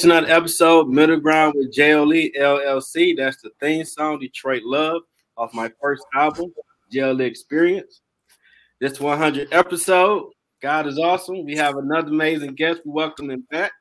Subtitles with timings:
[0.00, 3.14] To another episode, Middle Ground with JLE LLC.
[3.14, 5.02] That's the theme song, Detroit Love,
[5.36, 6.54] off my first album,
[6.90, 8.00] JLE Experience.
[8.80, 10.30] This 100 episode,
[10.62, 11.44] God is awesome.
[11.44, 12.80] We have another amazing guest.
[12.86, 13.72] We welcome him back.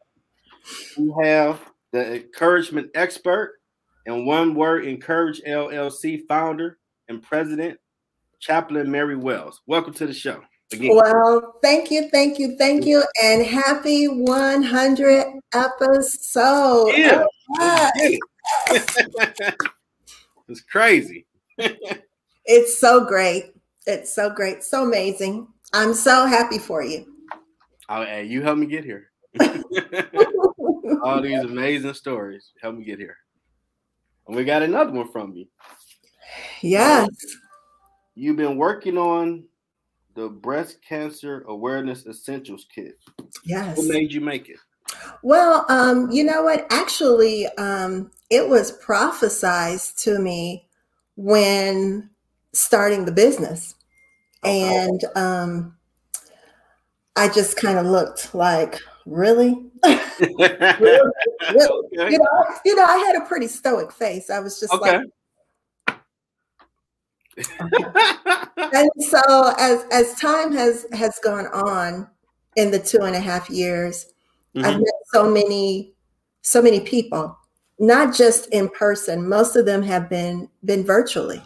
[0.98, 1.62] We have
[1.94, 3.62] the encouragement expert
[4.06, 7.80] and one word encourage LLC founder and president,
[8.42, 9.62] Chaplain Mary Wells.
[9.68, 10.42] Welcome to the show.
[10.72, 10.96] Again.
[10.96, 16.92] Well, thank you, thank you, thank you, and happy 100 episode.
[16.96, 17.24] Yeah,
[20.48, 21.26] it's crazy.
[22.46, 23.54] it's so great.
[23.88, 25.48] It's so great, so amazing.
[25.74, 27.06] I'm so happy for you.
[27.90, 29.10] Oh, hey, you helped me get here.
[31.04, 33.18] All these amazing stories help me get here.
[34.28, 35.48] And we got another one from you.
[36.62, 37.10] Yes.
[38.14, 39.46] You've been working on
[40.20, 43.00] the breast cancer awareness essentials kit.
[43.46, 43.78] Yes.
[43.78, 44.58] What made you make it?
[45.24, 46.68] Well, um, you know what?
[46.72, 50.68] Actually, um, it was prophesized to me
[51.16, 52.10] when
[52.54, 53.76] starting the business.
[54.44, 55.78] And um,
[57.16, 59.56] I just kind of looked like, really?
[59.86, 60.00] really?
[60.20, 61.12] really?
[61.50, 62.12] Okay.
[62.12, 64.30] You, know, you know, I had a pretty stoic face.
[64.30, 64.98] I was just okay.
[64.98, 65.08] like,
[68.74, 72.08] and so as as time has has gone on
[72.56, 74.08] in the two and a half years,
[74.56, 74.66] mm-hmm.
[74.66, 75.94] I've met so many
[76.42, 77.38] so many people,
[77.80, 79.28] not just in person.
[79.28, 81.42] Most of them have been been virtually,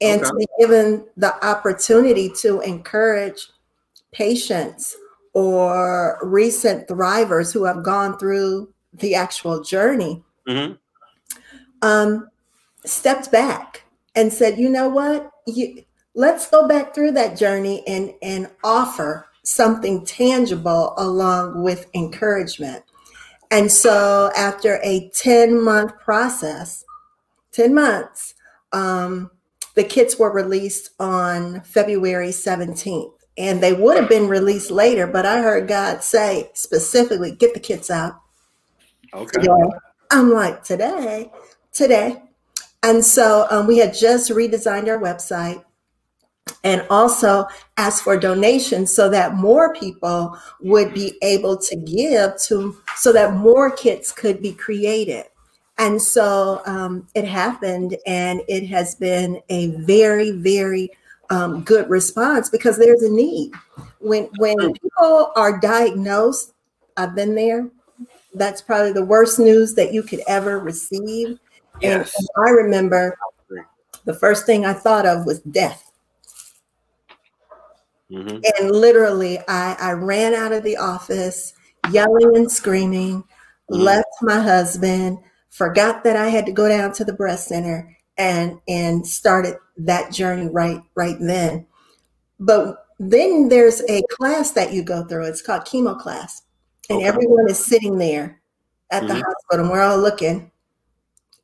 [0.00, 0.30] and okay.
[0.30, 3.48] to be given the opportunity to encourage
[4.12, 4.96] patients
[5.32, 10.72] or recent thrivers who have gone through the actual journey, mm-hmm.
[11.82, 12.28] um,
[12.84, 13.84] stepped back
[14.20, 15.30] and said, you know what?
[15.46, 15.82] You,
[16.14, 22.84] let's go back through that journey and, and offer something tangible along with encouragement.
[23.50, 26.84] And so after a 10 month process,
[27.52, 28.34] 10 months,
[28.72, 29.30] um,
[29.74, 33.14] the kits were released on February 17th.
[33.38, 37.60] And they would have been released later, but I heard God say specifically, get the
[37.60, 38.20] kits out.
[39.14, 39.40] Okay.
[39.40, 39.70] Today.
[40.10, 41.32] I'm like, today,
[41.72, 42.22] today.
[42.82, 45.64] And so um, we had just redesigned our website
[46.64, 47.46] and also
[47.76, 53.34] asked for donations so that more people would be able to give to so that
[53.34, 55.26] more kits could be created.
[55.78, 60.90] And so um, it happened and it has been a very very
[61.30, 63.52] um, good response because there's a need.
[64.00, 66.54] When when people are diagnosed
[66.96, 67.68] i've been there.
[68.34, 71.38] That's probably the worst news that you could ever receive
[71.80, 72.14] Yes.
[72.16, 73.16] And I remember
[74.04, 75.90] the first thing I thought of was death.
[78.10, 78.38] Mm-hmm.
[78.58, 81.52] And literally, I, I ran out of the office
[81.90, 83.76] yelling and screaming, mm-hmm.
[83.76, 85.18] left my husband,
[85.50, 90.12] forgot that I had to go down to the breast center and and started that
[90.12, 91.66] journey right right then.
[92.40, 95.26] But then there's a class that you go through.
[95.26, 96.42] It's called chemo class.
[96.88, 97.06] And okay.
[97.06, 98.40] everyone is sitting there
[98.90, 99.08] at mm-hmm.
[99.08, 100.50] the hospital and we're all looking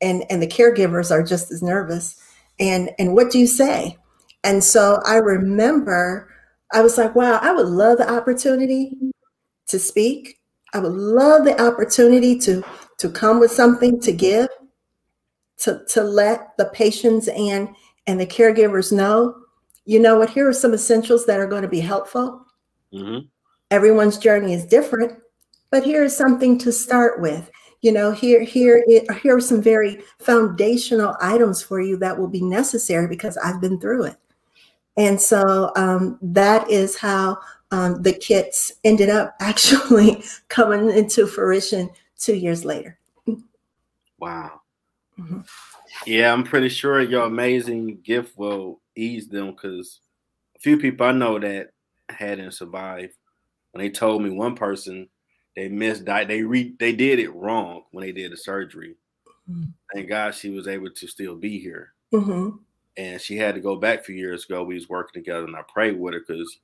[0.01, 2.15] and and the caregivers are just as nervous.
[2.59, 3.97] And and what do you say?
[4.43, 6.29] And so i remember
[6.71, 8.95] i was like wow i would love the opportunity
[9.67, 10.39] to speak.
[10.73, 12.63] I would love the opportunity to
[12.99, 14.47] to come with something to give
[15.59, 17.69] to to let the patients and
[18.05, 19.35] and the caregivers know
[19.85, 22.45] you know what here are some essentials that are going to be helpful.
[22.93, 23.25] Mm-hmm.
[23.69, 25.19] everyone's journey is different
[25.71, 27.51] but here is something to start with
[27.81, 28.83] you know here here
[29.21, 33.79] here are some very foundational items for you that will be necessary because i've been
[33.79, 34.17] through it.
[34.97, 37.37] And so um, that is how
[37.69, 42.97] um, the kits ended up actually coming into fruition two years later.
[44.19, 44.61] Wow.
[45.19, 45.39] Mm-hmm.
[46.05, 50.01] yeah i'm pretty sure your amazing gift will ease them because
[50.55, 51.71] a few people i know that
[52.09, 53.15] hadn't survived
[53.71, 55.09] when they told me one person
[55.57, 58.95] they missed they re they did it wrong when they did the surgery.
[59.49, 59.71] Mm-hmm.
[59.93, 61.93] Thank God she was able to still be here.
[62.13, 62.57] Mm-hmm.
[62.95, 64.63] And she had to go back a few years ago.
[64.63, 66.59] We was working together, and I prayed with her because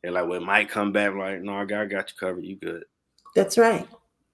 [0.00, 2.44] they're like, "Well, it might come back." I'm like, no, God got you covered.
[2.44, 2.84] You good.
[3.34, 3.86] That's right.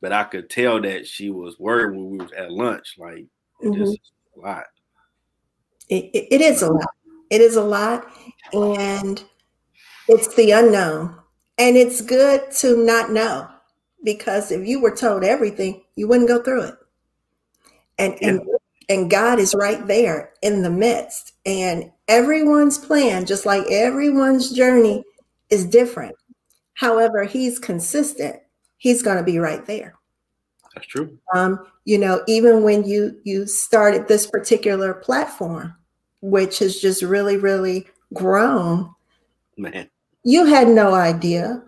[0.03, 2.97] But I could tell that she was worried when we was at lunch.
[2.99, 3.25] Like,
[3.65, 3.79] mm-hmm.
[3.79, 4.65] this is a lot.
[5.89, 6.95] It, it, it is a lot.
[7.31, 8.07] It is a lot,
[8.53, 9.25] and
[10.07, 11.17] it's the unknown.
[11.59, 13.49] And it's good to not know
[14.05, 16.75] because if you were told everything, you wouldn't go through it.
[17.99, 18.29] And yeah.
[18.29, 18.41] and
[18.89, 21.33] and God is right there in the midst.
[21.45, 25.05] And everyone's plan, just like everyone's journey,
[25.51, 26.15] is different.
[26.75, 28.37] However, He's consistent.
[28.79, 29.95] He's going to be right there.
[30.75, 31.19] That's true.
[31.35, 35.75] Um, you know, even when you you started this particular platform,
[36.21, 38.95] which has just really, really grown,
[39.57, 39.89] man,
[40.23, 41.63] you had no idea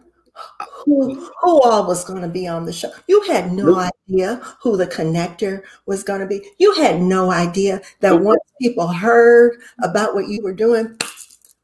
[0.85, 2.91] who who all was going to be on the show.
[3.07, 3.91] You had no nope.
[4.09, 6.49] idea who the connector was going to be.
[6.59, 8.23] You had no idea that nope.
[8.23, 10.99] once people heard about what you were doing,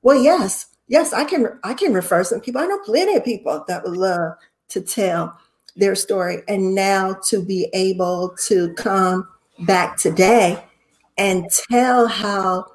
[0.03, 2.61] well, yes, yes, I can I can refer some people.
[2.61, 4.35] I know plenty of people that would love
[4.69, 5.39] to tell
[5.77, 9.29] their story and now to be able to come
[9.61, 10.63] back today
[11.19, 12.67] and tell how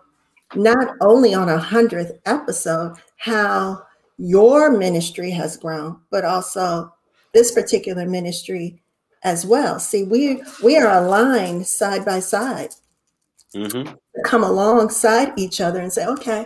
[0.56, 3.86] not only on a hundredth episode how
[4.20, 6.94] your ministry has grown but also
[7.34, 8.82] this particular ministry
[9.24, 12.76] as well see we we are aligned side by side
[13.56, 13.94] mm-hmm.
[14.24, 16.46] come alongside each other and say okay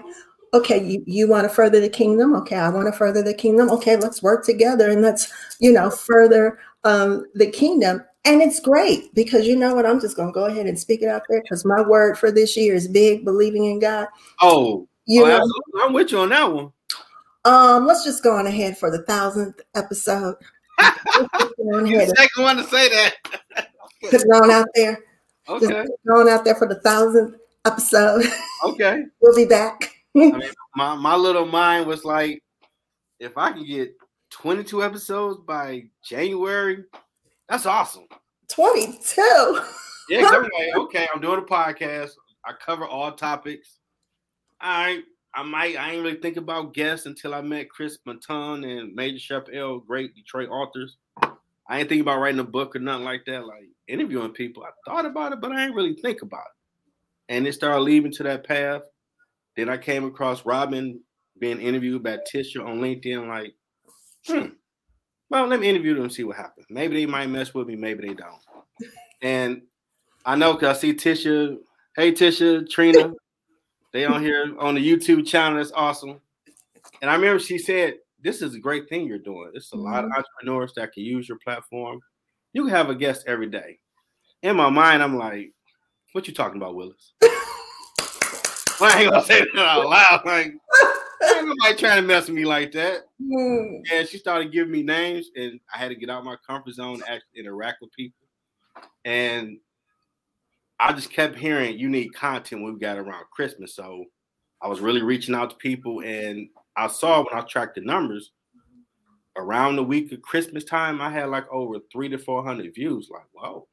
[0.53, 2.35] okay, you, you want to further the kingdom?
[2.35, 3.69] Okay, I want to further the kingdom.
[3.71, 8.03] Okay, let's work together and let's, you know, further um, the kingdom.
[8.25, 9.85] And it's great because you know what?
[9.85, 12.31] I'm just going to go ahead and speak it out there because my word for
[12.31, 14.07] this year is big, believing in God.
[14.41, 16.71] Oh, you oh, know, I'm with you on that one.
[17.45, 20.35] Um, let's just go on ahead for the thousandth episode.
[20.79, 23.15] second one to say that.
[24.01, 24.99] Put it on out there.
[25.47, 25.67] Okay.
[25.67, 28.25] Just going out there for the thousandth episode.
[28.63, 29.03] Okay.
[29.19, 29.91] we'll be back.
[30.15, 30.41] I mean,
[30.77, 32.41] my, my little mind was like,
[33.19, 33.93] if I can get
[34.29, 36.85] 22 episodes by January,
[37.49, 38.07] that's awesome.
[38.47, 39.59] 22.
[40.07, 42.11] yeah, I'm like, okay, I'm doing a podcast.
[42.45, 43.79] I cover all topics.
[44.61, 45.03] All right.
[45.35, 49.41] I might I ain't really think about guests until I met Chris Maton and Major
[49.41, 50.97] Chappelle, great Detroit authors.
[51.21, 54.63] I ain't thinking about writing a book or nothing like that, like interviewing people.
[54.63, 57.33] I thought about it, but I ain't really think about it.
[57.33, 58.81] And it started leading to that path.
[59.55, 60.99] Then I came across Robin
[61.39, 63.27] being interviewed by Tisha on LinkedIn.
[63.27, 63.55] Like,
[64.27, 64.53] hmm,
[65.29, 66.67] well, let me interview them and see what happens.
[66.69, 68.41] Maybe they might mess with me, maybe they don't.
[69.21, 69.61] And
[70.25, 71.57] I know because I see Tisha.
[71.95, 73.13] Hey, Tisha, Trina,
[73.93, 75.57] they on here on the YouTube channel.
[75.57, 76.19] That's awesome.
[77.01, 79.51] And I remember she said, "This is a great thing you're doing.
[79.53, 79.85] It's a mm-hmm.
[79.85, 80.19] lot of mm-hmm.
[80.19, 81.99] entrepreneurs that can use your platform.
[82.51, 83.79] You can have a guest every day."
[84.41, 85.53] In my mind, I'm like,
[86.11, 87.13] "What you talking about, Willis?"
[88.81, 90.25] I ain't gonna say that out loud.
[90.25, 90.47] Like,
[91.23, 93.03] ain't nobody trying to mess with me like that.
[93.21, 93.81] Mm.
[93.91, 96.99] And she started giving me names, and I had to get out my comfort zone
[96.99, 98.27] to actually interact with people.
[99.05, 99.57] And
[100.83, 103.73] I just kept hearing you need content when we got around Christmas.
[103.73, 104.03] So
[104.61, 108.31] I was really reaching out to people, and I saw when I tracked the numbers
[109.37, 113.09] around the week of Christmas time, I had like over three to four hundred views.
[113.09, 113.65] Like, whoa.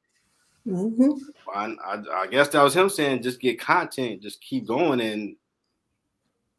[0.64, 1.12] Mm-hmm.
[1.52, 5.00] I, I, I, guess that was him saying just get content, just keep going.
[5.00, 5.34] And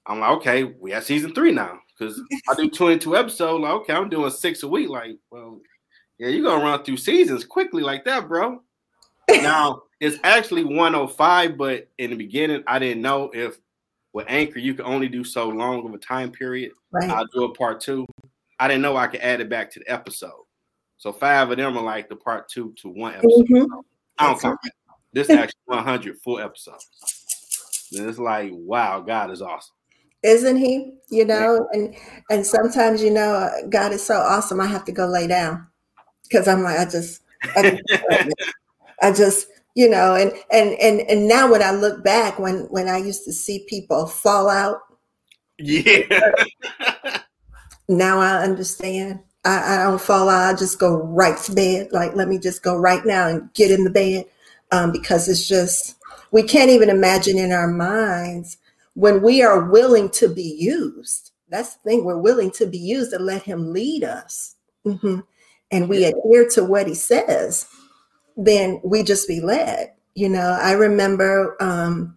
[0.05, 3.61] I'm like, okay, we have season three now because I do 22 episodes.
[3.61, 4.89] Like, okay, I'm doing six a week.
[4.89, 5.61] Like, well,
[6.17, 8.61] yeah, you're gonna run through seasons quickly like that, bro.
[9.41, 13.57] Now it's actually 105, but in the beginning, I didn't know if
[14.13, 16.71] with Anchor you can only do so long of a time period.
[16.91, 17.09] Right.
[17.09, 18.05] I'll do a part two.
[18.59, 20.43] I didn't know I could add it back to the episode.
[20.97, 23.47] So five of them are like the part two to one episode.
[23.49, 23.79] Mm-hmm.
[24.17, 24.59] I don't count.
[25.13, 26.87] This is actually 100 full episodes.
[27.97, 29.75] And it's like, wow, God is awesome.
[30.23, 30.93] Isn't he?
[31.09, 31.95] You know, and
[32.29, 34.61] and sometimes you know, God is so awesome.
[34.61, 35.67] I have to go lay down
[36.23, 37.23] because I'm like, I just,
[37.55, 38.53] I just,
[39.01, 42.87] I just, you know, and and and and now when I look back, when when
[42.87, 44.79] I used to see people fall out,
[45.57, 46.23] yeah.
[47.87, 50.53] now I understand I, I, don't fall out.
[50.53, 51.89] I just go right to bed.
[51.91, 54.25] Like, let me just go right now and get in the bed
[54.71, 55.95] um, because it's just,
[56.31, 58.57] we can't even imagine in our minds
[58.93, 61.31] when we are willing to be used.
[61.49, 62.05] That's the thing.
[62.05, 64.55] We're willing to be used and let Him lead us.
[64.85, 65.21] Mm-hmm.
[65.71, 67.67] And we adhere to what He says,
[68.37, 69.93] then we just be led.
[70.15, 72.15] You know, I remember um,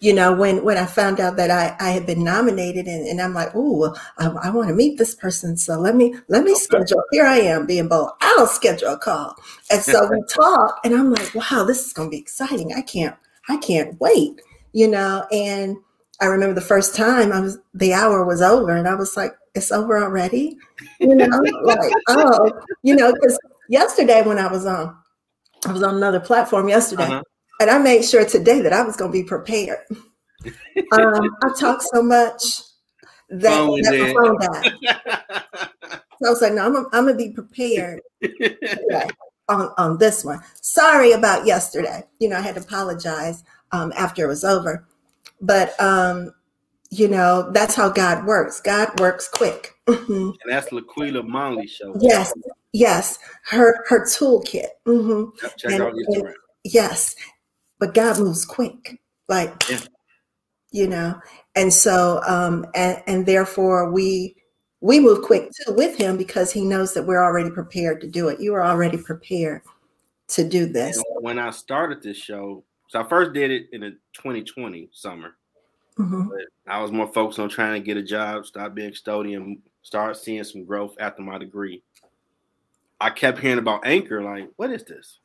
[0.00, 3.20] you know, when when I found out that I, I had been nominated and, and
[3.20, 5.56] I'm like, oh, I, I want to meet this person.
[5.56, 7.02] So let me let me schedule.
[7.10, 8.10] Here I am being bold.
[8.20, 9.34] I'll schedule a call.
[9.70, 12.72] And so we talk and I'm like, wow, this is gonna be exciting.
[12.74, 13.16] I can't,
[13.48, 14.40] I can't wait,
[14.72, 15.26] you know.
[15.30, 15.76] And
[16.20, 19.32] I remember the first time I was the hour was over and I was like,
[19.54, 20.58] it's over already.
[21.00, 21.26] You know,
[21.62, 24.96] like, oh, you know, because yesterday when I was on,
[25.66, 27.04] I was on another platform yesterday.
[27.04, 27.22] Uh-huh
[27.60, 29.78] and I made sure today that I was going to be prepared.
[30.46, 32.42] um, I talk so much
[33.30, 35.70] that, oh, that my phone died.
[36.22, 38.00] so I was like, no, I'm, I'm going to be prepared
[39.48, 40.40] on, on this one.
[40.60, 42.02] Sorry about yesterday.
[42.20, 43.42] You know, I had to apologize
[43.72, 44.86] um, after it was over.
[45.40, 46.32] But, um,
[46.90, 48.60] you know, that's how God works.
[48.60, 49.72] God works quick.
[49.86, 51.96] and that's Laquila Monley show.
[52.00, 52.32] Yes.
[52.76, 54.66] Yes, her her toolkit.
[54.86, 55.30] Mm-hmm.
[55.42, 56.34] Yep, check and, out Instagram.
[56.62, 57.14] yes,
[57.78, 59.80] but God moves quick, like yeah.
[60.72, 61.18] you know,
[61.54, 64.36] and so um, and and therefore we
[64.82, 68.28] we move quick too with Him because He knows that we're already prepared to do
[68.28, 68.40] it.
[68.40, 69.62] You are already prepared
[70.28, 70.96] to do this.
[70.96, 75.36] And when I started this show, so I first did it in the 2020 summer.
[75.98, 76.28] Mm-hmm.
[76.28, 80.18] But I was more focused on trying to get a job, stop being custodian, start
[80.18, 81.82] seeing some growth after my degree.
[83.00, 85.18] I kept hearing about Anchor, like, what is this?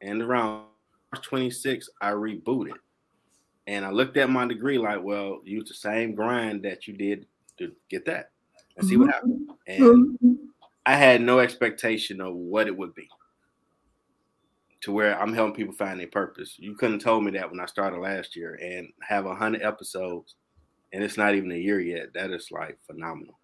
[0.00, 0.64] And around
[1.12, 2.74] March 26, I rebooted.
[3.66, 7.26] And I looked at my degree like, well, use the same grind that you did
[7.58, 8.30] to get that
[8.76, 9.02] and see mm-hmm.
[9.02, 9.50] what happened.
[9.66, 10.32] And mm-hmm.
[10.86, 13.08] I had no expectation of what it would be
[14.82, 16.56] to where I'm helping people find their purpose.
[16.58, 19.62] You couldn't have told me that when I started last year and have a hundred
[19.62, 20.36] episodes
[20.92, 22.12] and it's not even a year yet.
[22.14, 23.38] That is like phenomenal.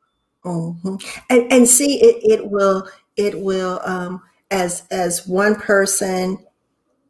[0.47, 0.97] Mm-hmm.
[1.31, 6.39] And, and see, it, it will, it will, um, as, as one person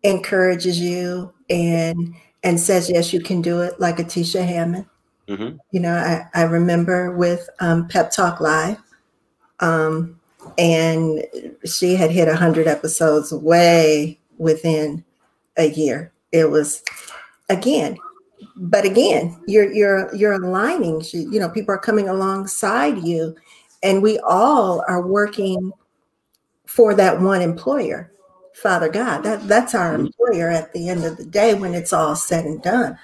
[0.02, 3.78] encourages you and, and says, yes, you can do it.
[3.78, 4.86] Like Atisha Hammond,
[5.28, 5.56] mm-hmm.
[5.70, 8.78] you know, I, I remember with, um, pep talk live,
[9.60, 10.18] um,
[10.58, 11.24] and
[11.64, 15.04] she had hit 100 episodes way within
[15.56, 16.82] a year it was
[17.48, 17.96] again
[18.56, 23.34] but again you're you're you're aligning you know people are coming alongside you
[23.82, 25.72] and we all are working
[26.64, 28.10] for that one employer
[28.54, 30.06] father god that that's our mm-hmm.
[30.06, 32.98] employer at the end of the day when it's all said and done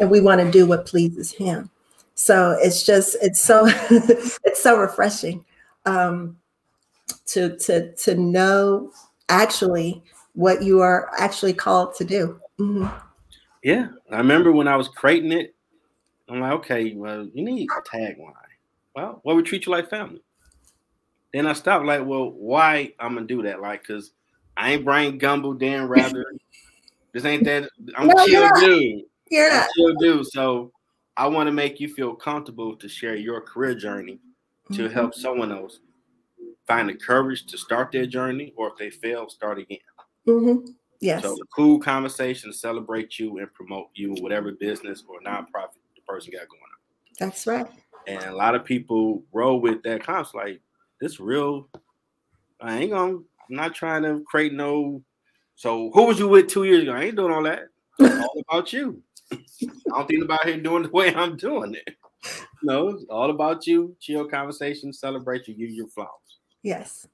[0.00, 1.70] and we want to do what pleases him
[2.14, 5.44] so it's just it's so it's so refreshing
[5.86, 6.36] um
[7.26, 8.92] to to to know
[9.28, 10.02] actually
[10.34, 12.40] what you are actually called to do.
[12.58, 12.86] Mm-hmm.
[13.62, 15.54] Yeah, I remember when I was creating it.
[16.28, 18.32] I'm like, okay, well, you need a tagline.
[18.94, 20.22] Well, what would treat you like family?
[21.32, 21.86] Then I stopped.
[21.86, 23.60] Like, well, why I'm gonna do that?
[23.60, 24.12] Like, cause
[24.56, 26.24] I ain't Bryant Gumbel, Dan Rather.
[27.12, 27.70] this ain't that.
[27.96, 29.04] I'm no, chill dude.
[29.30, 30.26] Yeah, chill dude.
[30.26, 30.72] So
[31.16, 34.18] I want to make you feel comfortable to share your career journey
[34.72, 34.92] to mm-hmm.
[34.92, 35.80] help someone else
[36.66, 39.78] find the courage to start their journey, or if they fail, start again.
[40.26, 40.70] Mm-hmm.
[41.00, 41.22] Yes.
[41.22, 46.48] So cool conversation, celebrate you and promote you, whatever business or nonprofit the person got
[46.48, 46.78] going on.
[47.18, 47.66] That's right.
[48.06, 50.60] And a lot of people roll with that concept, like
[51.00, 51.68] this real.
[52.60, 53.16] I ain't gonna.
[53.16, 55.02] I'm not trying to create no.
[55.56, 56.92] So who was you with two years ago?
[56.92, 57.68] I ain't doing all that.
[57.98, 59.02] It's all about you.
[59.32, 59.36] I
[59.88, 61.96] don't think about here doing the way I'm doing it.
[62.62, 63.96] No, it's all about you.
[64.00, 66.10] Chill conversation, celebrate you, give you your flowers.
[66.62, 67.06] Yes.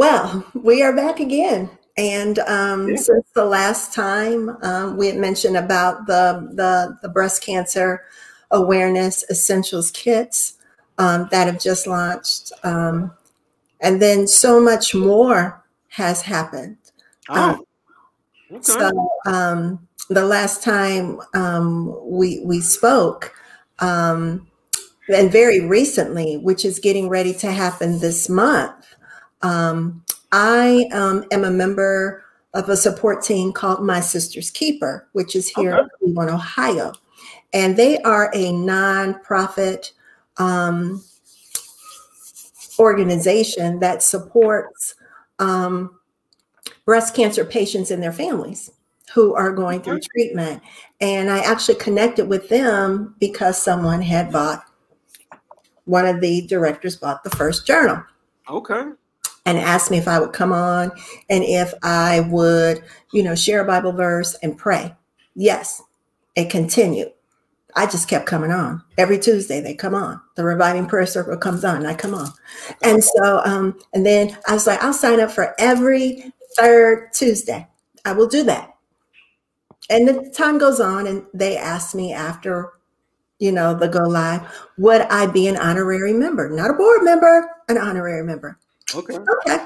[0.00, 1.68] Well, we are back again.
[1.98, 2.96] And um, yeah.
[2.96, 8.04] since the last time um, we had mentioned about the, the, the breast cancer
[8.50, 10.54] awareness essentials kits
[10.96, 13.12] um, that have just launched, um,
[13.80, 16.76] and then so much more has happened.
[17.28, 17.64] Oh,
[18.50, 18.60] okay.
[18.62, 23.34] So um, the last time um, we we spoke,
[23.80, 24.42] and
[25.08, 28.96] very recently, which is getting ready to happen this month.
[29.42, 35.36] Um, I um, am a member of a support team called My Sister's Keeper, which
[35.36, 35.82] is here okay.
[35.82, 36.92] in Cleveland, Ohio.
[37.52, 39.92] And they are a nonprofit
[40.36, 41.02] um,
[42.78, 44.94] organization that supports
[45.38, 45.98] um,
[46.84, 48.70] breast cancer patients and their families
[49.14, 50.62] who are going through treatment.
[51.00, 54.64] And I actually connected with them because someone had bought,
[55.84, 58.04] one of the directors bought the first journal.
[58.48, 58.90] Okay
[59.46, 60.92] and asked me if I would come on
[61.28, 62.82] and if I would,
[63.12, 64.94] you know, share a Bible verse and pray.
[65.34, 65.82] Yes,
[66.36, 67.12] it continued.
[67.76, 68.82] I just kept coming on.
[68.98, 70.20] Every Tuesday they come on.
[70.36, 71.86] The reviving prayer circle comes on.
[71.86, 72.30] I come on.
[72.82, 77.66] And so um, and then I was like, I'll sign up for every third Tuesday.
[78.04, 78.74] I will do that.
[79.88, 82.72] And the time goes on and they asked me after,
[83.38, 84.42] you know, the go live,
[84.78, 86.48] would I be an honorary member?
[86.48, 88.58] Not a board member, an honorary member.
[88.94, 89.16] Okay.
[89.16, 89.64] Okay.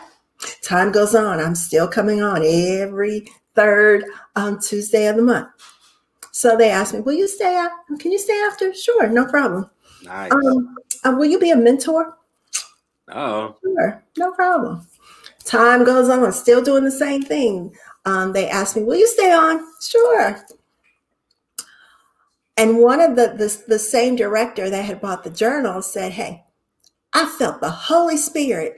[0.63, 1.41] Time goes on.
[1.41, 4.05] I'm still coming on every third
[4.37, 5.49] um, Tuesday of the month.
[6.33, 7.65] So they asked me, "Will you stay?
[7.99, 9.71] Can you stay after?" Sure, no problem.
[10.03, 10.33] Nice.
[10.33, 12.19] Um, uh, will you be a mentor?
[13.09, 14.87] Oh, sure, no problem.
[15.45, 17.75] Time goes on, still doing the same thing.
[18.05, 20.45] Um, they asked me, "Will you stay on?" Sure.
[22.57, 26.45] And one of the, the the same director that had bought the journal said, "Hey,
[27.13, 28.77] I felt the Holy Spirit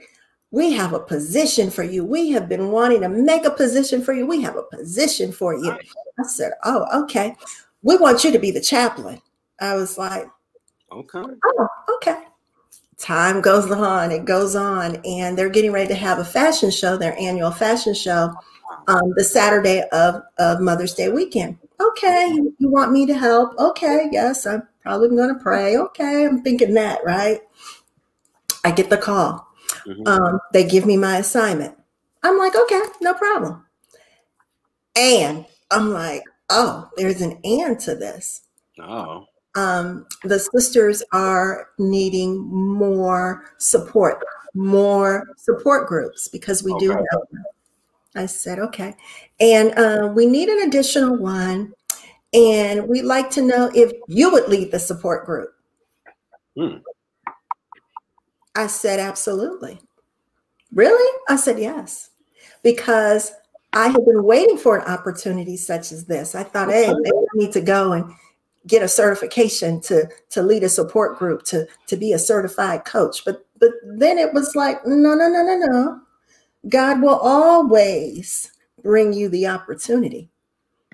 [0.51, 2.05] we have a position for you.
[2.05, 4.25] We have been wanting to make a position for you.
[4.25, 5.71] We have a position for you.
[5.71, 7.35] I said, Oh, okay.
[7.83, 9.21] We want you to be the chaplain.
[9.59, 10.25] I was like,
[10.91, 11.19] Okay.
[11.21, 12.23] Oh, okay.
[12.97, 16.95] time goes on, it goes on, and they're getting ready to have a fashion show,
[16.97, 18.33] their annual fashion show,
[18.87, 21.57] um, the Saturday of, of Mother's Day weekend.
[21.79, 23.57] Okay, you, you want me to help?
[23.59, 25.77] Okay, yes, I'm probably going to pray.
[25.77, 27.41] Okay, I'm thinking that, right?
[28.63, 29.46] I get the call.
[29.87, 30.07] Mm-hmm.
[30.07, 31.75] Um, they give me my assignment.
[32.23, 33.65] I'm like, okay, no problem.
[34.95, 38.41] And I'm like, oh, there's an and to this.
[38.79, 39.25] Oh
[39.57, 46.85] um, the sisters are needing more support, more support groups because we okay.
[46.85, 47.21] do have.
[48.15, 48.95] I said, okay.
[49.39, 51.73] And uh, we need an additional one.
[52.33, 55.49] And we'd like to know if you would lead the support group.
[56.55, 56.77] Hmm.
[58.57, 59.79] I said, absolutely.
[60.73, 61.19] Really?
[61.29, 62.09] I said, yes.
[62.63, 63.31] Because
[63.71, 66.33] I had been waiting for an opportunity such as this.
[66.35, 68.11] I thought, hey, maybe I need to go and
[68.65, 73.23] get a certification to to lead a support group to to be a certified coach
[73.23, 76.01] but but then it was like no no no no no
[76.67, 78.51] god will always
[78.83, 80.29] bring you the opportunity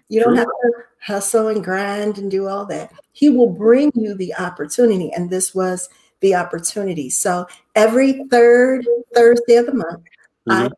[0.07, 4.13] you don't have to hustle and grind and do all that he will bring you
[4.13, 5.89] the opportunity and this was
[6.23, 10.03] the opportunity so every third thursday of the month
[10.49, 10.65] mm-hmm.
[10.65, 10.69] i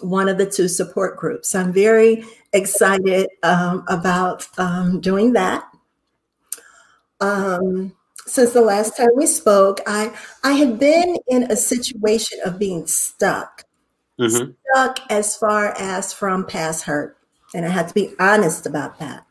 [0.00, 1.54] one of the two support groups.
[1.54, 5.64] I'm very excited um, about um, doing that.
[7.20, 7.94] Um,
[8.26, 12.86] since the last time we spoke, I I had been in a situation of being
[12.86, 13.64] stuck,
[14.18, 14.50] mm-hmm.
[14.72, 17.16] stuck as far as from past hurt,
[17.54, 19.24] and I had to be honest about that.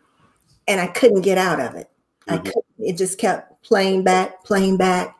[0.67, 1.89] And I couldn't get out of it.
[2.27, 2.33] Mm-hmm.
[2.33, 2.65] I couldn't.
[2.79, 5.17] It just kept playing back, playing back,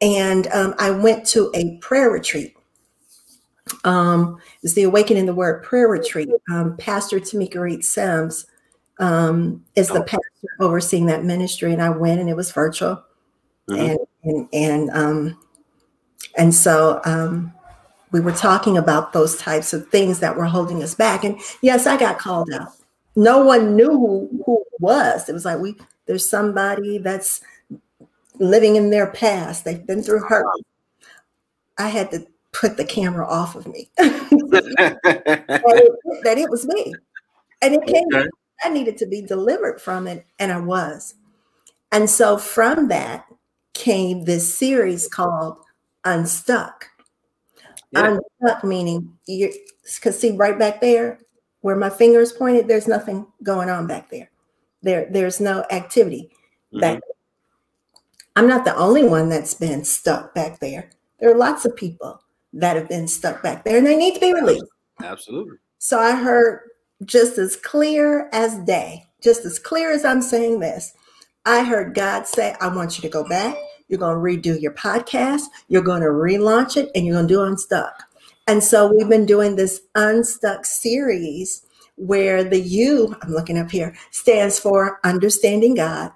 [0.00, 2.56] and um, I went to a prayer retreat
[3.84, 6.28] um, is the Awakening the Word Prayer Retreat.
[6.50, 8.46] Um, pastor Tamika Reed Sims
[8.98, 10.04] um, is the oh.
[10.04, 13.02] pastor overseeing that ministry, and I went, and it was virtual,
[13.68, 13.74] mm-hmm.
[13.74, 15.38] and and and um,
[16.36, 17.52] and so um,
[18.12, 21.24] we were talking about those types of things that were holding us back.
[21.24, 22.68] And yes, I got called out.
[23.16, 25.28] No one knew who who it was.
[25.28, 27.40] It was like we there's somebody that's
[28.38, 29.64] living in their past.
[29.64, 30.46] They've been through hurt.
[31.78, 33.90] I had to put the camera off of me.
[33.98, 34.98] it,
[36.24, 36.94] that it was me.
[37.62, 38.28] And it came, okay.
[38.62, 41.14] I needed to be delivered from it, and I was.
[41.92, 43.26] And so from that
[43.74, 45.58] came this series called
[46.04, 46.88] Unstuck.
[47.90, 48.18] Yeah.
[48.42, 49.52] Unstuck meaning you
[49.84, 51.18] because see right back there
[51.60, 54.30] where my finger is pointed, there's nothing going on back there.
[54.82, 56.30] There, there's no activity
[56.72, 56.80] mm-hmm.
[56.80, 57.15] back there.
[58.36, 60.90] I'm not the only one that's been stuck back there.
[61.18, 62.22] There are lots of people
[62.52, 64.64] that have been stuck back there and they need to be released.
[65.02, 65.56] Absolutely.
[65.78, 66.60] So I heard
[67.04, 70.92] just as clear as day, just as clear as I'm saying this,
[71.46, 73.56] I heard God say, I want you to go back.
[73.88, 75.42] You're going to redo your podcast.
[75.68, 78.02] You're going to relaunch it and you're going to do Unstuck.
[78.46, 81.64] And so we've been doing this Unstuck series
[81.96, 86.12] where the U, I'm looking up here, stands for understanding God.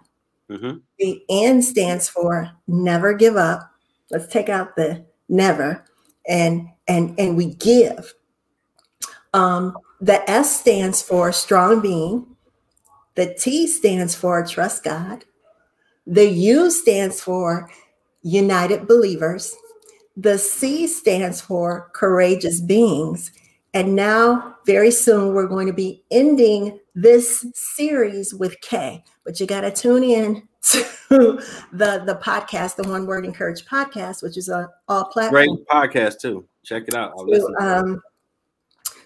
[0.51, 0.79] Mm-hmm.
[0.99, 3.71] The N stands for never give up.
[4.11, 5.85] Let's take out the never
[6.29, 8.13] and and and we give.
[9.33, 12.27] Um, the S stands for strong being.
[13.15, 15.25] The T stands for trust God.
[16.07, 17.71] The U stands for
[18.23, 19.55] united believers.
[20.17, 23.31] The C stands for courageous beings.
[23.73, 29.05] And now, very soon, we're going to be ending this series with K.
[29.25, 34.23] But you got to tune in to the the podcast, the One Word Encourage podcast,
[34.23, 35.47] which is a all platform.
[35.47, 36.47] Great podcast too.
[36.65, 37.13] Check it out.
[37.17, 38.03] To, um,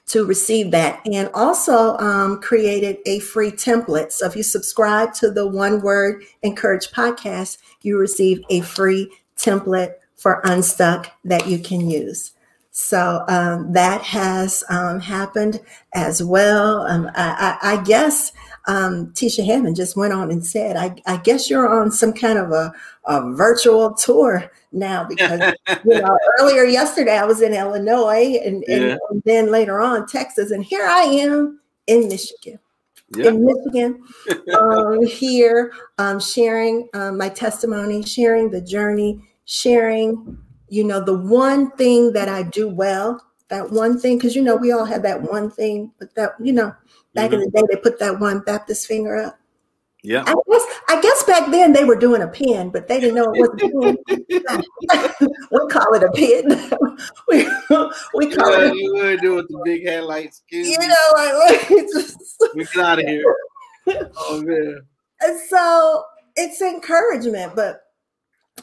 [0.06, 4.12] to receive that, and also um, created a free template.
[4.12, 9.94] So if you subscribe to the One Word Encourage podcast, you receive a free template
[10.16, 12.32] for Unstuck that you can use.
[12.76, 15.60] So um, that has um, happened
[15.92, 16.80] as well.
[16.80, 18.32] Um, I, I, I, guess
[18.66, 22.38] um, Tisha Hammond just went on and said, I, I guess you're on some kind
[22.38, 22.72] of a,
[23.04, 25.40] a virtual tour now because
[25.84, 28.96] you know earlier yesterday I was in Illinois and, and, yeah.
[29.10, 32.58] and, then later on Texas, and here I am in Michigan.
[33.16, 33.28] Yeah.
[33.28, 34.02] In Michigan,
[34.58, 41.70] um, here, um, sharing um, my testimony, sharing the journey, sharing, you know, the one
[41.72, 45.30] thing that I do well, that one thing, because you know, we all have that
[45.30, 46.74] one thing, but that, you know,
[47.14, 47.34] Back mm-hmm.
[47.34, 49.38] in the day, they put that one Baptist finger up.
[50.02, 50.22] Yeah.
[50.26, 53.32] I guess I guess back then they were doing a pin, but they didn't know
[53.32, 53.96] it was a pin.
[55.50, 56.46] we call it a pin.
[57.28, 57.48] we,
[58.14, 58.76] we call yeah, it.
[58.76, 60.42] You would do with the big headlights.
[60.50, 62.18] You know, like, like just,
[62.54, 63.24] we get out of here.
[63.88, 64.80] Oh man.
[65.22, 66.04] And so
[66.36, 67.80] it's encouragement, but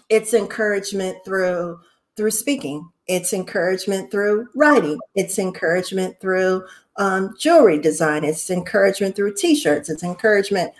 [0.09, 1.79] it's encouragement through
[2.17, 6.63] through speaking it's encouragement through writing it's encouragement through
[7.01, 8.23] um, jewelry design.
[8.23, 9.89] It's encouragement through t-shirts.
[9.89, 10.71] It's encouragement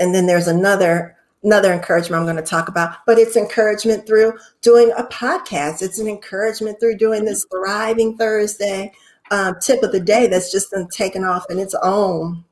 [0.00, 4.36] and then there's another another encouragement i'm going to talk about but it's encouragement through
[4.60, 5.82] doing a podcast.
[5.82, 8.92] It's an encouragement through doing this thriving thursday
[9.30, 12.44] um, tip of the day that's just been taken off in its own.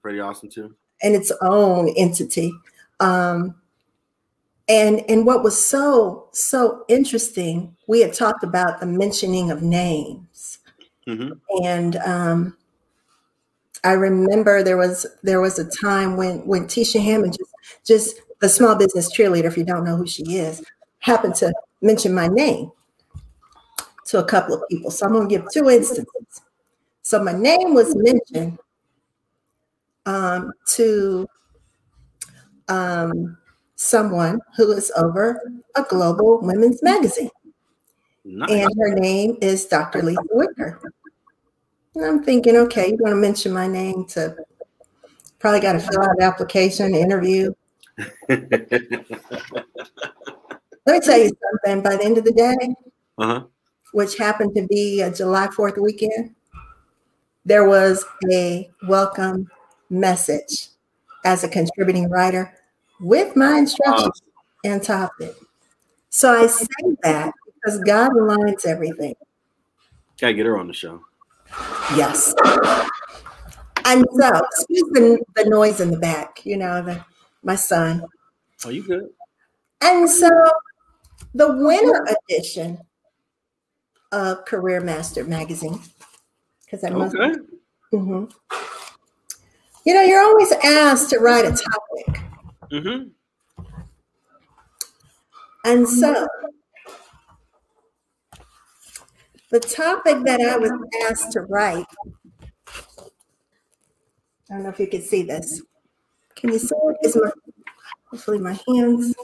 [0.00, 0.74] Pretty awesome too.
[1.02, 2.52] In its own entity.
[3.00, 3.56] Um,
[4.68, 10.58] and and what was so so interesting we had talked about the mentioning of names.
[11.08, 11.64] Mm-hmm.
[11.64, 12.56] and um,
[13.84, 18.48] i remember there was there was a time when when tisha hammond just just a
[18.48, 20.62] small business cheerleader if you don't know who she is
[20.98, 22.70] happened to mention my name
[24.04, 26.42] to a couple of people so i'm going to give two instances
[27.02, 28.58] so my name was mentioned
[30.06, 31.26] um, to
[32.68, 33.36] um,
[33.76, 35.40] someone who is over
[35.76, 37.30] a global women's magazine.
[38.24, 38.50] Nice.
[38.50, 40.02] And her name is Dr.
[40.02, 40.80] Lisa Wicker.
[41.94, 44.36] And I'm thinking, okay, you're going to mention my name to
[45.38, 47.52] probably got to fill out an application, interview.
[48.28, 48.50] Let
[50.86, 51.30] me tell you
[51.64, 51.82] something.
[51.82, 52.74] By the end of the day,
[53.18, 53.44] uh-huh.
[53.92, 56.34] which happened to be a July 4th weekend,
[57.44, 59.50] there was a welcome
[59.88, 60.68] message
[61.24, 62.54] as a contributing writer
[63.00, 64.22] with my instructions
[64.64, 65.34] and topic.
[66.10, 66.66] So I say
[67.02, 69.14] that because God aligns everything.
[70.20, 71.02] Gotta get her on the show.
[71.96, 72.34] Yes.
[73.84, 77.04] And so, excuse the, the noise in the back, you know, the,
[77.42, 78.04] my son.
[78.64, 79.08] Oh, you good?
[79.80, 80.28] And so,
[81.34, 82.78] the winter edition
[84.12, 85.80] of Career Master magazine,
[86.64, 87.16] because I must.
[87.16, 87.38] Okay.
[87.92, 88.24] Mm-hmm.
[89.86, 92.22] You know, you're always asked to write a topic.
[92.70, 93.08] Mm-hmm.
[95.64, 96.26] And so,
[99.50, 100.72] the topic that I was
[101.08, 101.86] asked to write,
[102.68, 105.62] I don't know if you can see this.
[106.36, 106.96] Can you see it?
[107.02, 107.30] Is my
[108.10, 109.14] hopefully my hands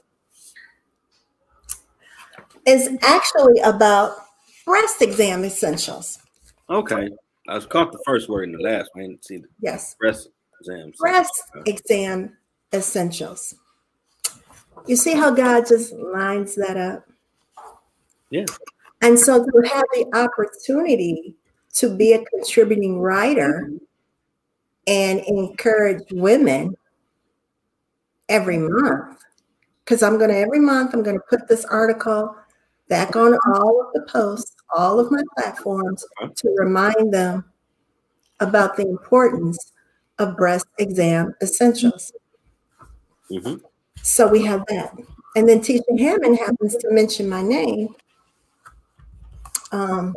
[2.67, 4.17] is actually about
[4.65, 6.19] breast exam essentials.
[6.69, 7.09] Okay.
[7.49, 9.05] I caught the first word in the last one.
[9.05, 9.95] I didn't see the yes.
[9.95, 10.29] breast
[10.61, 10.93] exam.
[10.99, 12.37] Breast exam
[12.73, 13.55] essentials.
[14.87, 17.07] You see how God just lines that up?
[18.31, 18.47] Yeah.
[19.07, 21.37] And so to have the opportunity
[21.75, 23.71] to be a contributing writer
[24.89, 26.77] and encourage women
[28.29, 29.23] every month,
[29.85, 32.35] because I'm going to, every month, I'm going to put this article
[32.89, 37.45] back on all of the posts, all of my platforms to remind them
[38.41, 39.73] about the importance
[40.19, 42.11] of breast exam essentials.
[43.31, 43.65] Mm-hmm.
[44.03, 44.99] So we have that.
[45.37, 47.95] And then Tisha Hammond happens to mention my name
[49.77, 50.15] um,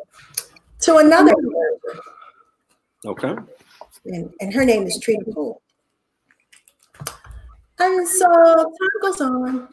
[0.79, 1.33] to another
[3.05, 3.35] Okay.
[4.05, 5.61] And, and her name is Trina Poole.
[7.79, 9.67] And so time goes on.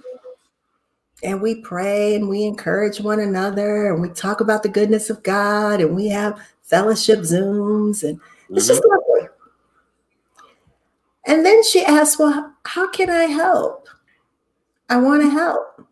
[1.22, 5.22] And we pray and we encourage one another and we talk about the goodness of
[5.22, 8.57] God and we have fellowship Zooms and mm-hmm.
[8.57, 8.90] it's just mm-hmm.
[8.90, 9.29] lovely.
[11.27, 13.88] And then she asked, Well, how can I help?
[14.88, 15.87] I want to help.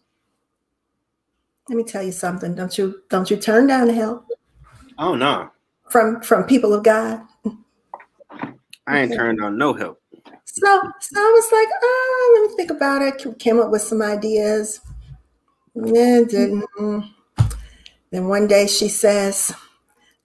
[1.69, 2.55] Let me tell you something.
[2.55, 4.27] Don't you don't you turn down help?
[4.99, 5.51] Oh no.
[5.91, 7.23] From from people of God.
[8.87, 10.01] I ain't turned on no help.
[10.45, 13.39] So so I was like, oh, let me think about it.
[13.39, 14.81] Came up with some ideas.
[15.75, 16.65] Yeah, didn't.
[18.11, 19.53] Then one day she says,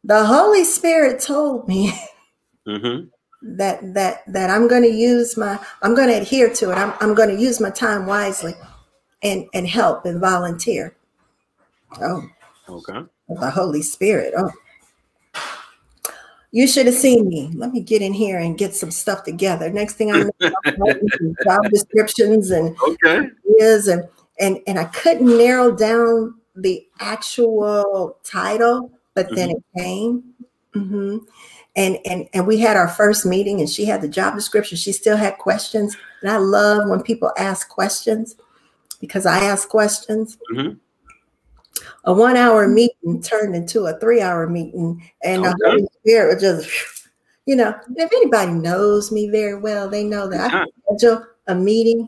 [0.04, 1.94] The Holy Spirit told me.
[2.68, 3.08] Mm-hmm
[3.42, 6.76] that that that I'm going to use my I'm going to adhere to it.
[6.76, 8.54] I'm I'm going to use my time wisely
[9.24, 10.96] and and help and volunteer.
[12.02, 12.30] Oh.
[12.68, 13.02] Okay.
[13.30, 14.34] The Holy Spirit.
[14.38, 14.52] Oh.
[16.52, 17.52] You should have seen me.
[17.54, 19.70] Let me get in here and get some stuff together.
[19.70, 20.32] Next thing I know,
[21.44, 23.30] job descriptions and okay.
[23.60, 24.04] is and
[24.40, 29.80] and and I couldn't narrow down the actual title, but then mm-hmm.
[29.80, 30.24] it came.
[30.76, 31.18] Mm-hmm
[31.76, 34.92] and and and we had our first meeting and she had the job description she
[34.92, 38.36] still had questions and i love when people ask questions
[39.00, 40.76] because i ask questions mm-hmm.
[42.06, 45.54] A one hour meeting turned into a three hour meeting and okay.
[45.58, 47.10] the holy spirit was just
[47.46, 52.08] you know if anybody knows me very well they know that i schedule a meeting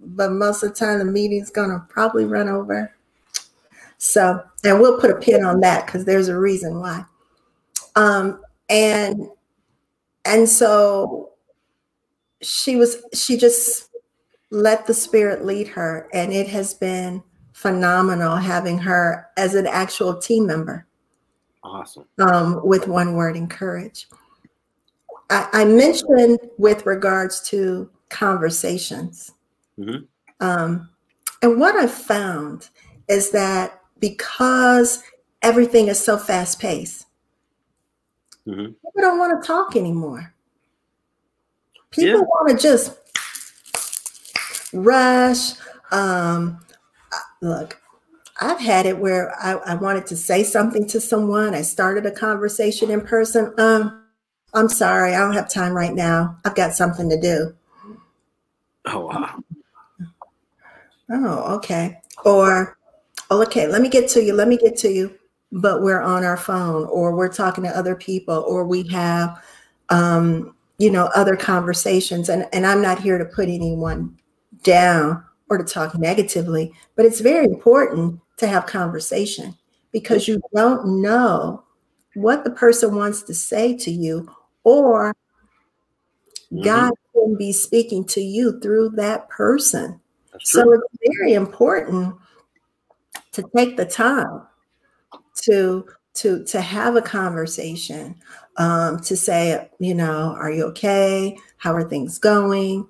[0.00, 2.94] but most of the time the meeting's gonna probably run over
[3.98, 7.04] so and we'll put a pin on that because there's a reason why
[7.96, 9.28] um, and
[10.24, 11.30] and so
[12.40, 13.90] she was she just
[14.50, 16.08] let the Spirit lead her.
[16.12, 17.22] And it has been
[17.64, 20.86] phenomenal having her as an actual team member.
[21.62, 22.04] Awesome.
[22.18, 24.06] Um, with one word, encourage.
[25.30, 29.32] I, I mentioned with regards to conversations.
[29.78, 30.04] Mm-hmm.
[30.46, 30.90] Um,
[31.40, 32.68] and what I've found
[33.08, 35.02] is that because
[35.40, 37.06] everything is so fast paced,
[38.46, 38.66] mm-hmm.
[38.66, 40.34] people don't want to talk anymore.
[41.90, 42.20] People yeah.
[42.20, 42.98] want to just
[44.74, 45.52] rush.
[45.90, 46.60] Um,
[47.44, 47.80] look,
[48.40, 51.54] I've had it where I, I, wanted to say something to someone.
[51.54, 53.54] I started a conversation in person.
[53.58, 54.04] Um,
[54.54, 56.36] I'm sorry, I don't have time right now.
[56.44, 57.54] I've got something to do.
[58.86, 59.42] Oh wow.
[61.10, 62.00] Oh, okay.
[62.24, 62.76] Or,
[63.30, 64.32] oh, okay, let me get to you.
[64.32, 65.16] Let me get to you.
[65.52, 69.40] But we're on our phone, or we're talking to other people, or we have,
[69.90, 72.28] um, you know, other conversations.
[72.28, 74.18] And and I'm not here to put anyone
[74.64, 79.54] down or to talk negatively, but it's very important to have conversation
[79.92, 81.62] because you don't know
[82.14, 84.28] what the person wants to say to you,
[84.64, 85.14] or
[86.52, 86.62] mm-hmm.
[86.62, 90.00] God can be speaking to you through that person.
[90.40, 92.14] So it's very important
[93.32, 94.42] to take the time
[95.42, 98.16] to to to have a conversation,
[98.56, 101.36] um, to say, you know, are you okay?
[101.56, 102.86] How are things going?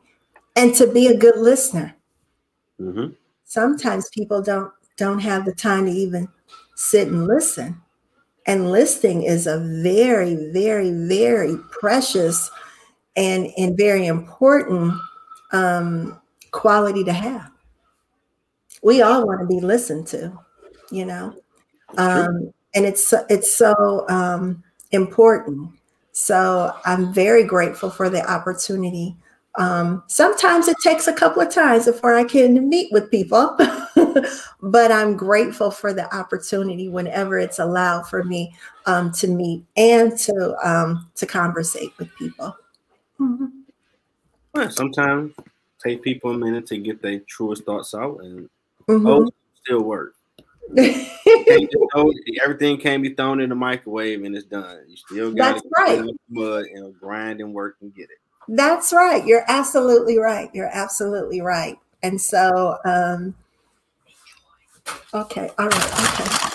[0.56, 1.96] And to be a good listener.
[2.80, 3.12] Mm-hmm.
[3.44, 6.28] Sometimes people don't don't have the time to even
[6.76, 7.80] sit and listen.
[8.46, 12.50] And listening is a very, very, very precious
[13.16, 14.94] and, and very important
[15.52, 17.50] um, quality to have.
[18.82, 20.38] We all want to be listened to,
[20.90, 21.34] you know,
[21.96, 25.70] um, and it's it's so um, important.
[26.12, 29.16] So I'm very grateful for the opportunity.
[29.56, 33.56] Um, sometimes it takes a couple of times before I can meet with people,
[34.62, 38.54] but I'm grateful for the opportunity whenever it's allowed for me
[38.86, 42.56] um, to meet and to um, to conversate with people.
[43.20, 44.68] Mm-hmm.
[44.70, 45.34] sometimes
[45.84, 48.48] take people a minute to get their truest thoughts out, and
[48.88, 49.06] mm-hmm.
[49.06, 49.30] oh,
[49.62, 50.14] still work.
[52.42, 54.80] everything can be thrown in the microwave and it's done.
[54.88, 56.02] You still got to right.
[56.30, 58.18] mud and grind and work and get it.
[58.48, 59.24] That's right.
[59.24, 60.50] You're absolutely right.
[60.52, 61.78] You're absolutely right.
[62.02, 63.34] And so, um,
[65.14, 66.54] okay, all right, okay.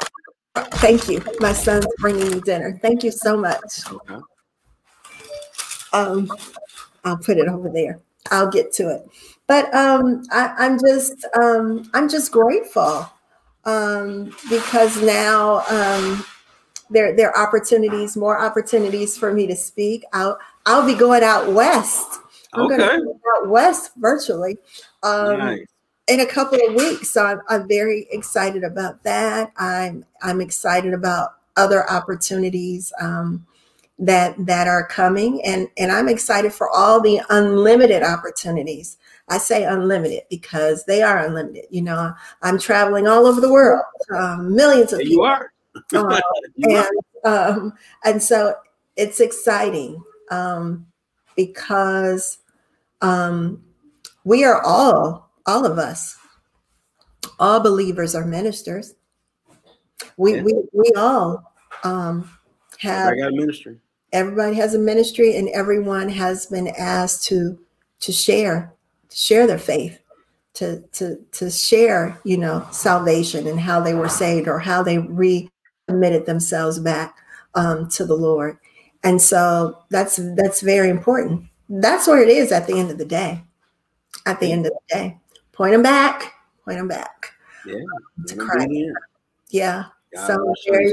[0.78, 1.24] Thank you.
[1.40, 2.78] My son's bringing me dinner.
[2.82, 3.82] Thank you so much.
[3.92, 4.22] Okay.
[5.92, 6.32] Um,
[7.04, 8.00] I'll put it over there.
[8.32, 9.10] I'll get to it.
[9.48, 13.10] But um, I, am just um, I'm just grateful
[13.66, 16.24] um, because now um,
[16.90, 20.04] there there are opportunities, more opportunities for me to speak.
[20.14, 20.38] I'll
[20.70, 22.20] I'll be going out west.
[22.54, 22.78] I'm okay.
[22.78, 24.56] going to go out west virtually
[25.02, 25.66] um, nice.
[26.08, 27.10] in a couple of weeks.
[27.10, 29.52] So I'm, I'm very excited about that.
[29.58, 32.94] I'm I'm excited about other opportunities.
[33.02, 33.48] Um,
[34.02, 38.98] that that are coming and and I'm excited for all the unlimited opportunities.
[39.28, 41.66] I say unlimited because they are unlimited.
[41.70, 43.84] You know, I'm traveling all over the world,
[44.16, 45.26] um, millions of people.
[45.92, 46.14] You are.
[46.14, 46.22] uh,
[46.56, 46.88] you and
[47.26, 47.50] are.
[47.50, 47.74] Um,
[48.06, 48.56] and so
[48.96, 50.86] it's exciting um,
[51.36, 52.40] because
[53.02, 53.64] um,
[54.24, 56.18] we are all all of us
[57.40, 58.96] all believers are ministers.
[60.18, 60.42] We yeah.
[60.44, 62.30] we we all um,
[62.80, 63.14] have.
[63.14, 63.80] I got ministry
[64.12, 67.60] everybody has a ministry and everyone has been asked to
[68.00, 68.74] to share
[69.10, 70.00] to share their faith
[70.54, 74.98] to to to share you know salvation and how they were saved or how they
[74.98, 77.18] recommitted themselves back
[77.56, 78.58] um, to the lord
[79.04, 83.06] and so that's that's very important that's where it is at the end of the
[83.06, 83.42] day
[84.26, 85.18] at the end of the day
[85.52, 86.34] point them back
[86.66, 87.34] point them back
[87.66, 87.76] yeah
[88.28, 88.94] to
[89.50, 89.86] yeah
[90.28, 90.92] so very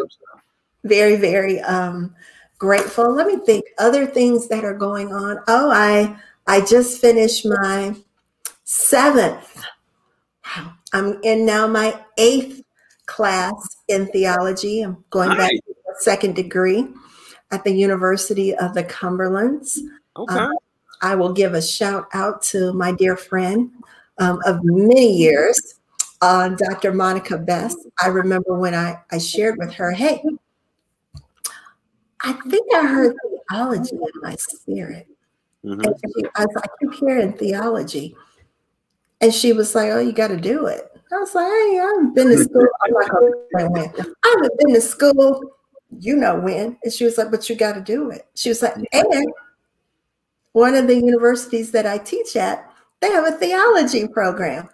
[0.85, 2.15] very very um
[2.59, 3.13] grateful.
[3.13, 5.39] Let me think other things that are going on.
[5.49, 6.17] Oh, I
[6.47, 7.95] I just finished my
[8.65, 9.63] seventh.
[10.45, 10.73] Wow.
[10.93, 12.63] I'm in now my eighth
[13.07, 14.83] class in theology.
[14.83, 15.39] I'm going nice.
[15.39, 16.89] back to a second degree
[17.51, 19.79] at the University of the Cumberlands.
[20.17, 20.35] Okay.
[20.35, 20.53] Um,
[21.03, 23.71] I will give a shout out to my dear friend
[24.19, 25.75] um, of many years,
[26.23, 26.93] uh, Dr.
[26.93, 27.79] Monica Best.
[28.03, 30.23] I remember when I, I shared with her, hey,
[32.21, 33.15] I think I heard
[33.49, 35.07] theology in my spirit.
[35.65, 35.81] Mm-hmm.
[35.81, 38.17] And she, I was like, I keep hearing theology.
[39.21, 40.91] And she was like, Oh, you got to do it.
[41.13, 42.67] I was like, Hey, I haven't been to school.
[42.85, 44.07] I'm not going to when.
[44.25, 45.41] I haven't been to school,
[45.99, 46.79] you know when.
[46.83, 48.27] And she was like, But you got to do it.
[48.35, 49.27] She was like, And
[50.53, 52.71] one of the universities that I teach at,
[53.01, 54.69] they have a theology program.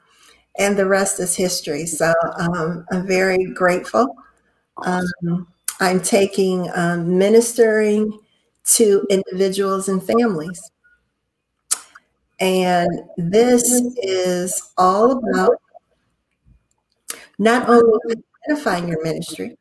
[0.58, 1.86] And the rest is history.
[1.86, 4.14] So um, I'm very grateful.
[4.84, 5.46] Um,
[5.80, 8.18] I'm taking um, ministering
[8.64, 10.70] to individuals and families.
[12.38, 13.64] And this
[14.02, 15.56] is all about
[17.38, 17.98] not only
[18.46, 19.56] identifying your ministry,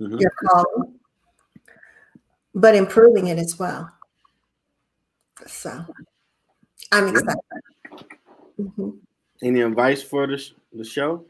[0.00, 0.18] mm-hmm.
[0.18, 0.98] your calling,
[2.54, 3.90] but improving it as well.
[5.46, 5.84] So
[6.92, 7.40] I'm excited.
[8.60, 8.90] Mm-hmm.
[9.42, 11.26] Any advice for the, the show?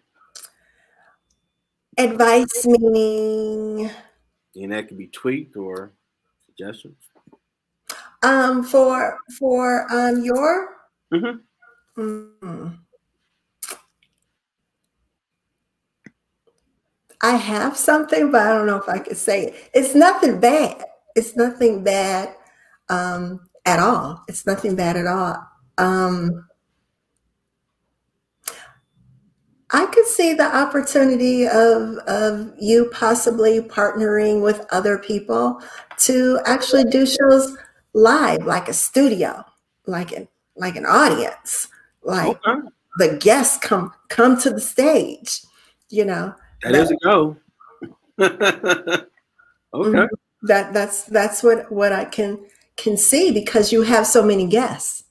[1.98, 3.90] Advice meaning?
[4.55, 5.92] And that could be tweaked or
[6.46, 6.96] suggestions.
[8.22, 10.76] Um, for for um your.
[11.12, 12.00] Mm-hmm.
[12.00, 12.68] Mm-hmm.
[17.27, 19.71] I have something, but I don't know if I could say it.
[19.75, 20.85] It's nothing bad.
[21.17, 22.33] It's nothing bad
[22.89, 24.23] um, at all.
[24.29, 25.37] It's nothing bad at all.
[25.77, 26.47] Um,
[29.73, 35.61] I could see the opportunity of of you possibly partnering with other people
[36.05, 37.57] to actually do shows
[37.93, 39.45] live, like a studio,
[39.87, 41.67] like an like an audience,
[42.05, 42.69] like okay.
[42.99, 45.41] the guests come come to the stage.
[45.89, 47.37] You know, that, is a go.
[48.21, 48.35] okay.
[49.75, 50.05] Mm-hmm.
[50.42, 52.38] That that's that's what what I can
[52.77, 55.05] can see because you have so many guests.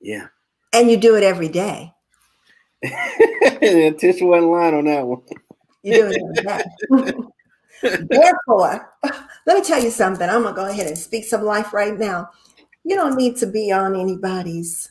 [0.00, 0.28] Yeah.
[0.72, 1.92] And you do it every day.
[2.82, 5.22] Tish wasn't lying on that one.
[5.82, 6.44] You do it
[6.90, 7.12] every day.
[8.10, 8.92] Therefore,
[9.46, 10.28] let me tell you something.
[10.28, 12.30] I'm gonna go ahead and speak some life right now.
[12.84, 14.90] You don't need to be on anybody's,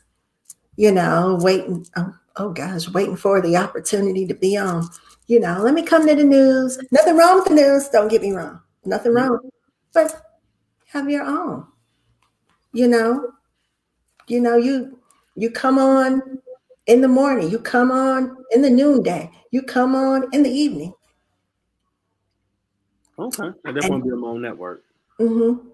[0.76, 1.86] you know, waiting.
[1.96, 4.90] Oh, oh gosh, waiting for the opportunity to be on.
[5.28, 6.80] You know, let me come to the news.
[6.92, 7.90] Nothing wrong with the news.
[7.90, 8.60] Don't get me wrong.
[8.86, 9.40] Nothing wrong.
[9.94, 10.22] But
[10.88, 11.66] have your own.
[12.74, 13.32] You know,
[14.28, 14.98] you know, you
[15.36, 16.40] you come on
[16.88, 20.94] in the morning, you come on in the noonday, you come on in the evening.
[23.18, 23.52] Okay.
[23.66, 24.84] I definitely want to be on my own network.
[25.20, 25.68] Mm-hmm.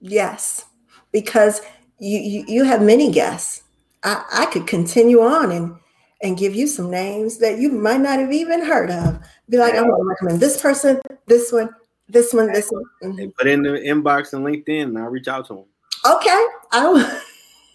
[0.00, 0.66] Yes.
[1.10, 1.62] Because
[1.98, 3.62] you, you you have many guests.
[4.02, 5.76] I, I could continue on and
[6.22, 9.18] and give you some names that you might not have even heard of.
[9.48, 11.70] Be like, I'm gonna recommend this person, this one,
[12.08, 12.84] this one, this one.
[13.02, 13.30] Mm-hmm.
[13.38, 15.64] Put in the inbox and LinkedIn, and I'll reach out to them.
[16.04, 16.46] Okay.
[16.72, 17.20] I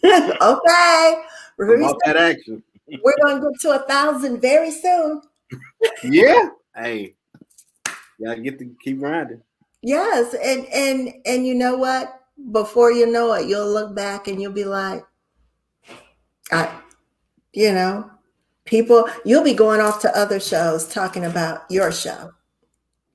[0.42, 1.24] okay.
[1.60, 2.64] About that action.
[3.04, 5.22] We're gonna get to a thousand very soon.
[6.04, 6.50] yeah.
[6.76, 7.16] Hey,
[8.24, 9.42] gotta get to keep grinding.
[9.82, 12.22] Yes, and and and you know what?
[12.52, 15.04] Before you know it, you'll look back and you'll be like,
[16.52, 16.70] I,
[17.52, 18.12] you know,
[18.68, 19.10] people.
[19.26, 22.34] You'll be going off to other shows talking about your show.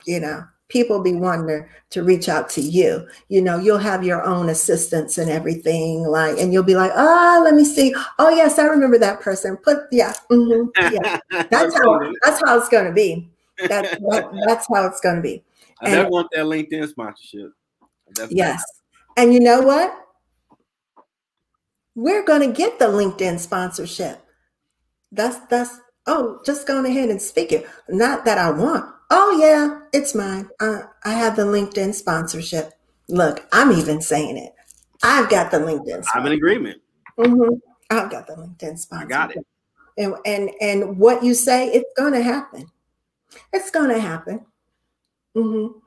[0.05, 3.07] You know, people be wanting to reach out to you.
[3.29, 7.43] You know, you'll have your own assistants and everything, like, and you'll be like, oh,
[7.45, 7.95] let me see.
[8.19, 9.57] Oh, yes, I remember that person.
[9.59, 11.21] Put, yeah, mm-hmm, yeah.
[11.51, 13.31] That's how that's how it's going to be.
[13.69, 15.45] That, that, that's how it's going to be.
[15.83, 17.53] I and, want that LinkedIn sponsorship.
[18.31, 18.63] yes,
[19.17, 19.95] and you know what?
[21.95, 24.25] We're going to get the LinkedIn sponsorship.
[25.13, 27.69] That's that's oh, just going ahead and speak it.
[27.89, 28.93] Not that I want.
[29.11, 30.49] Oh yeah, it's mine.
[30.61, 32.73] I, I have the LinkedIn sponsorship.
[33.09, 34.55] Look, I'm even saying it.
[35.03, 36.05] I've got the LinkedIn.
[36.15, 36.81] I'm in agreement.
[37.19, 37.55] Mm-hmm.
[37.91, 39.07] I've got the LinkedIn sponsorship.
[39.07, 39.47] I got it.
[39.99, 42.67] And and and what you say, it's going to happen.
[43.53, 44.47] It's going to happen.
[45.37, 45.79] Mm-hmm.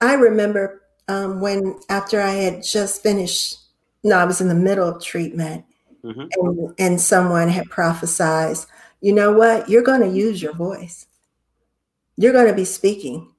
[0.00, 3.58] I remember um, when after I had just finished.
[4.04, 5.64] No, I was in the middle of treatment,
[6.02, 6.26] mm-hmm.
[6.32, 8.56] and and someone had prophesied.
[9.02, 9.68] You know what?
[9.68, 11.06] You're going to use your voice.
[12.16, 13.34] You're going to be speaking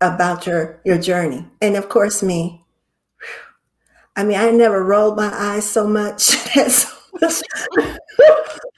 [0.00, 1.46] about your your journey.
[1.60, 2.64] And of course me.
[4.16, 6.30] I mean i never rolled my eyes so much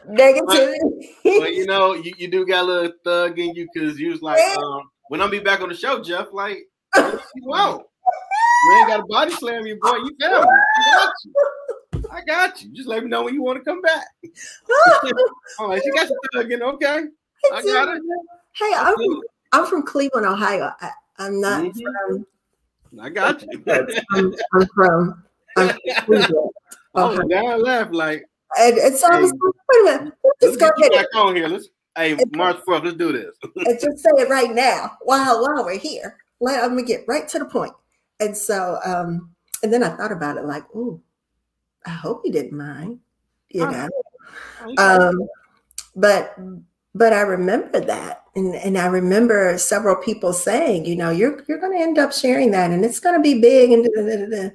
[0.06, 0.78] negativity
[1.24, 4.20] well, you know you, you do got a little thug in you because you was
[4.20, 6.58] like um, when i'll be back on the show jeff like
[7.42, 7.82] wow
[8.64, 9.96] you ain't got a body slam you boy.
[9.96, 10.44] You fell
[12.12, 14.06] i got you i you just let me know when you want to come back
[15.60, 17.04] right she got your thug in okay
[17.52, 18.02] i got it
[18.54, 20.72] Hey, I'm from, I'm from Cleveland, Ohio.
[20.80, 22.16] I, am not mm-hmm.
[22.90, 23.00] from.
[23.00, 23.64] I got you.
[23.68, 25.24] I'm, I'm, from.
[25.56, 26.48] I'm from.
[26.94, 28.22] Oh, now I laugh like.
[28.58, 30.14] And, and so hey, I was like, wait a minute.
[30.42, 31.48] Let's, let's go back on here.
[31.48, 31.68] Let's.
[31.96, 33.34] Hey, March 4th, let's do this.
[33.56, 36.18] and just say it right now while while we're here.
[36.40, 37.72] Let I'm get right to the point.
[38.20, 39.30] And so, um,
[39.62, 41.00] and then I thought about it like, oh,
[41.86, 43.00] I hope you didn't mind,
[43.50, 43.88] you know.
[44.78, 45.28] Um,
[45.96, 46.36] but
[46.94, 48.24] but I remember that.
[48.34, 52.12] And, and I remember several people saying, you know, you're you're going to end up
[52.12, 53.72] sharing that, and it's going to be big.
[53.72, 54.50] And da, da, da,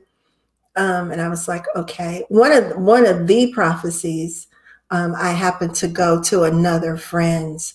[0.77, 2.23] um, and I was like, okay.
[2.29, 4.47] One of one of the prophecies
[4.89, 7.73] um, I happened to go to another friend's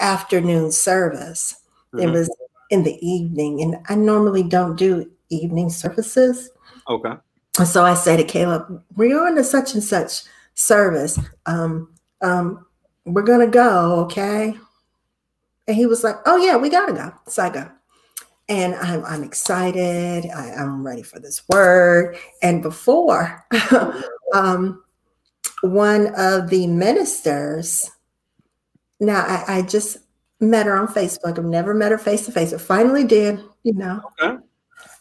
[0.00, 1.56] afternoon service.
[1.92, 2.08] Mm-hmm.
[2.08, 2.34] It was
[2.70, 6.50] in the evening, and I normally don't do evening services.
[6.88, 7.14] Okay.
[7.62, 10.22] So I say to Caleb, "We're going to such and such
[10.54, 11.18] service.
[11.46, 12.66] Um, um,
[13.04, 14.56] we're gonna go, okay?"
[15.68, 17.70] And he was like, "Oh yeah, we gotta go." So I go,
[18.48, 20.26] and I'm I'm excited.
[20.26, 22.16] I, am ready for this word.
[22.42, 23.46] And before,
[24.34, 24.82] um,
[25.62, 27.88] one of the ministers.
[29.00, 29.98] Now I, I just
[30.40, 31.38] met her on Facebook.
[31.38, 33.40] I've never met her face to face, but finally did.
[33.62, 34.02] You know.
[34.20, 34.42] Okay.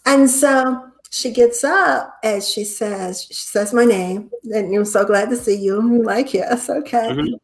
[0.06, 5.06] And so she gets up and she says, she says my name, and I'm so
[5.06, 5.78] glad to see you.
[5.78, 7.10] I'm like, yes, okay.
[7.12, 7.36] Mm-hmm.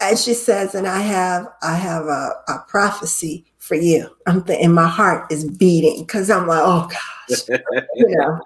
[0.00, 4.08] And she says, and I have, I have a, a prophecy for you.
[4.26, 7.42] I'm th- and my heart is beating because I'm like, oh gosh,
[7.94, 8.40] you know,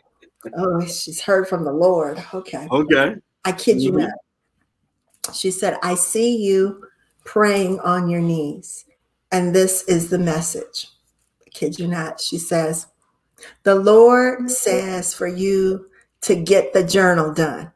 [0.56, 2.20] oh, she's heard from the Lord.
[2.34, 2.66] Okay.
[2.68, 3.14] Okay.
[3.44, 4.08] I kid you mm-hmm.
[4.08, 5.36] not.
[5.36, 6.84] She said, I see you
[7.24, 8.86] praying on your knees,
[9.30, 10.88] and this is the message.
[11.46, 12.20] I kid you not.
[12.20, 12.88] She says,
[13.62, 15.89] the Lord says for you
[16.22, 17.70] to get the journal done.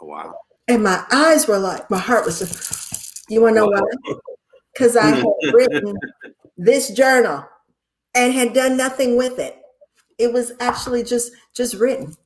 [0.00, 0.34] Oh, wow.
[0.66, 4.14] And my eyes were like, my heart was just, you want to know why?
[4.72, 5.96] Because I had written
[6.56, 7.44] this journal
[8.14, 9.60] and had done nothing with it.
[10.18, 12.16] It was actually just just written.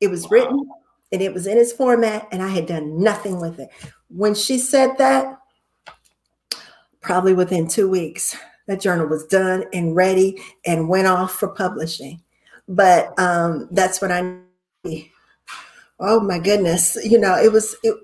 [0.00, 0.28] It was wow.
[0.30, 0.68] written
[1.14, 3.68] and it was in its format, and I had done nothing with it.
[4.08, 5.38] When she said that,
[7.00, 12.22] probably within two weeks, that journal was done and ready and went off for publishing.
[12.68, 14.38] But um, that's what I.
[16.00, 16.96] Oh my goodness!
[17.04, 17.76] You know, it was.
[17.82, 17.94] It,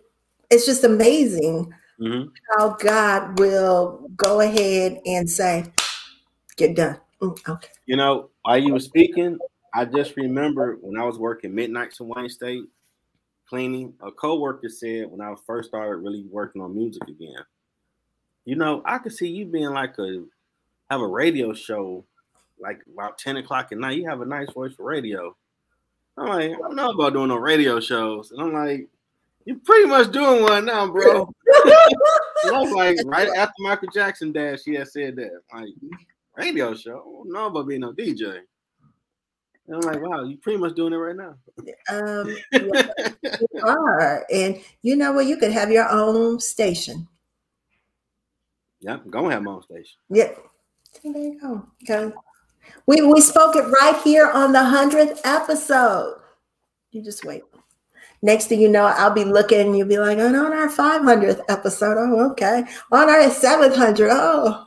[0.50, 2.28] it's just amazing mm-hmm.
[2.50, 5.64] how God will go ahead and say,
[6.56, 7.68] "Get done." Mm, okay.
[7.86, 9.38] You know, while you were speaking,
[9.74, 12.64] I just remember when I was working midnights in Wayne State
[13.48, 13.94] cleaning.
[14.00, 17.44] A coworker said when I first started really working on music again,
[18.44, 20.24] you know, I could see you being like a
[20.90, 22.04] have a radio show
[22.58, 23.96] like about 10 o'clock at night.
[23.96, 25.34] You have a nice voice for radio.
[26.18, 28.32] I'm like, I don't know about doing no radio shows.
[28.32, 28.88] And I'm like,
[29.46, 31.32] you're pretty much doing one now, bro.
[31.54, 31.88] I
[32.44, 35.30] was like, right after Michael Jackson died, she had said that.
[35.52, 35.70] I'm Like,
[36.36, 36.90] radio show?
[36.90, 38.40] I don't know about being a DJ.
[39.68, 41.36] And I'm like, wow, you're pretty much doing it right now.
[41.88, 44.26] Um, you are.
[44.30, 45.26] And you know what?
[45.26, 47.08] You could have your own station.
[48.80, 49.98] Yeah, I'm gonna have my own station.
[50.08, 50.32] Yeah.
[51.02, 51.66] There you go.
[51.82, 52.14] Okay.
[52.86, 56.20] We we spoke it right here on the hundredth episode.
[56.90, 57.42] You just wait.
[58.22, 61.96] Next thing you know, I'll be looking and you'll be like, on our 500th episode.
[61.98, 62.64] Oh, okay.
[62.92, 64.10] On our 700.
[64.12, 64.66] Oh,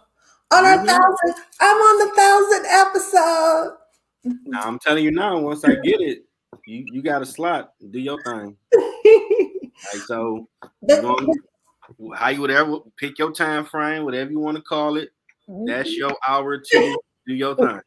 [0.51, 0.87] on our mm-hmm.
[0.87, 1.43] thousand.
[1.59, 3.77] I'm on the thousand episode.
[4.45, 6.25] Now I'm telling you now, once I get it,
[6.65, 7.73] you, you got a slot.
[7.91, 8.55] Do your thing.
[9.93, 10.47] like, so,
[12.15, 15.09] how you whatever pick your time frame, whatever you want to call it.
[15.47, 15.97] That's mm-hmm.
[15.97, 17.81] your hour to do your time.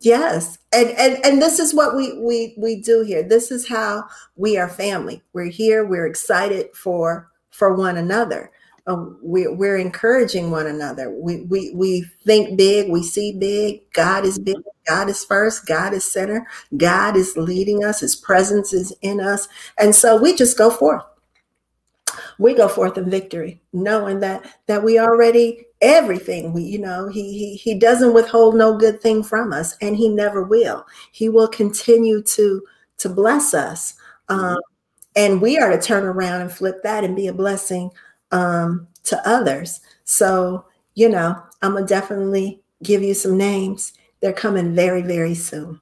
[0.00, 0.58] Yes.
[0.72, 3.22] And, and and this is what we we we do here.
[3.22, 4.04] This is how
[4.36, 5.22] we are family.
[5.32, 8.50] We're here, we're excited for for one another.
[8.88, 11.08] Um, we, we're encouraging one another.
[11.08, 13.92] We, we we think big, we see big.
[13.92, 14.56] God is big.
[14.88, 15.66] God is first.
[15.66, 16.48] God is center.
[16.76, 18.00] God is leading us.
[18.00, 19.46] His presence is in us,
[19.78, 21.04] and so we just go forth
[22.38, 26.52] we go forth in victory, knowing that that we already everything.
[26.52, 30.08] We, you know, he he he doesn't withhold no good thing from us, and he
[30.08, 30.86] never will.
[31.10, 32.62] He will continue to
[32.98, 33.94] to bless us,
[34.28, 34.58] um,
[35.16, 37.90] and we are to turn around and flip that and be a blessing
[38.30, 39.80] um, to others.
[40.04, 40.64] So
[40.94, 43.92] you know, I'm gonna definitely give you some names.
[44.20, 45.80] They're coming very very soon.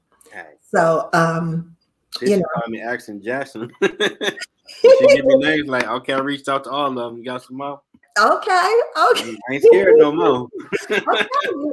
[0.72, 1.76] So um,
[2.22, 3.70] you know, call me Action Jackson.
[3.82, 7.18] she give me names like, okay, I reached out to all of them.
[7.18, 7.82] You got some more?
[8.20, 9.36] Okay, okay.
[9.48, 10.48] I ain't scared no more.
[10.90, 11.02] okay,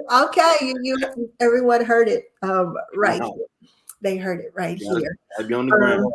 [0.11, 0.55] okay.
[0.61, 3.21] You, you, everyone heard it um, right.
[4.01, 5.17] They heard it right yeah, here.
[5.37, 6.05] I'd be on the ground.
[6.05, 6.11] Um,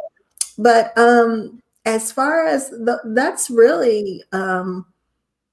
[0.56, 4.86] but um, as far as the, that's really um,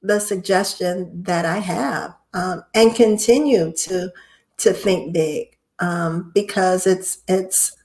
[0.01, 4.11] the suggestion that I have, um, and continue to
[4.57, 7.75] to think big um, because it's it's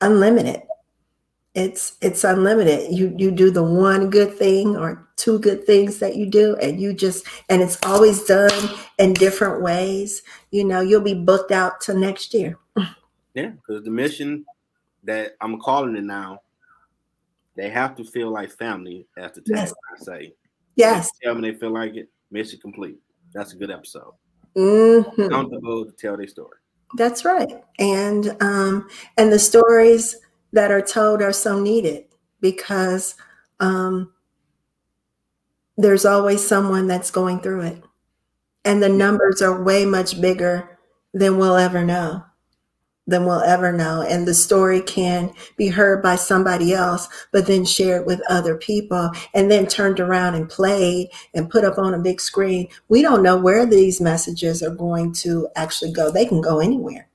[0.00, 0.62] unlimited
[1.54, 2.92] it's it's unlimited.
[2.92, 6.80] You you do the one good thing or two good things that you do and
[6.80, 8.50] you just and it's always done
[8.98, 12.58] in different ways you know you'll be booked out to next year.
[13.34, 14.44] Yeah because the mission
[15.04, 16.40] that i'm calling it now
[17.54, 19.72] they have to feel like family as the yes.
[19.94, 20.34] i say.
[20.74, 21.10] Yes.
[21.22, 22.98] tell me they feel like it mission complete.
[23.32, 24.14] That's a good episode.
[24.56, 25.28] Mm-hmm.
[25.28, 26.58] comfortable to tell their story.
[26.96, 27.62] That's right.
[27.78, 30.16] And um and the stories
[30.52, 32.04] that are told are so needed
[32.40, 33.14] because
[33.60, 34.12] um,
[35.76, 37.82] there's always someone that's going through it.
[38.64, 40.78] And the numbers are way much bigger
[41.12, 42.24] than we'll ever know
[43.06, 44.02] than we'll ever know.
[44.02, 49.10] And the story can be heard by somebody else, but then shared with other people
[49.34, 52.68] and then turned around and played and put up on a big screen.
[52.88, 56.10] We don't know where these messages are going to actually go.
[56.10, 57.08] They can go anywhere.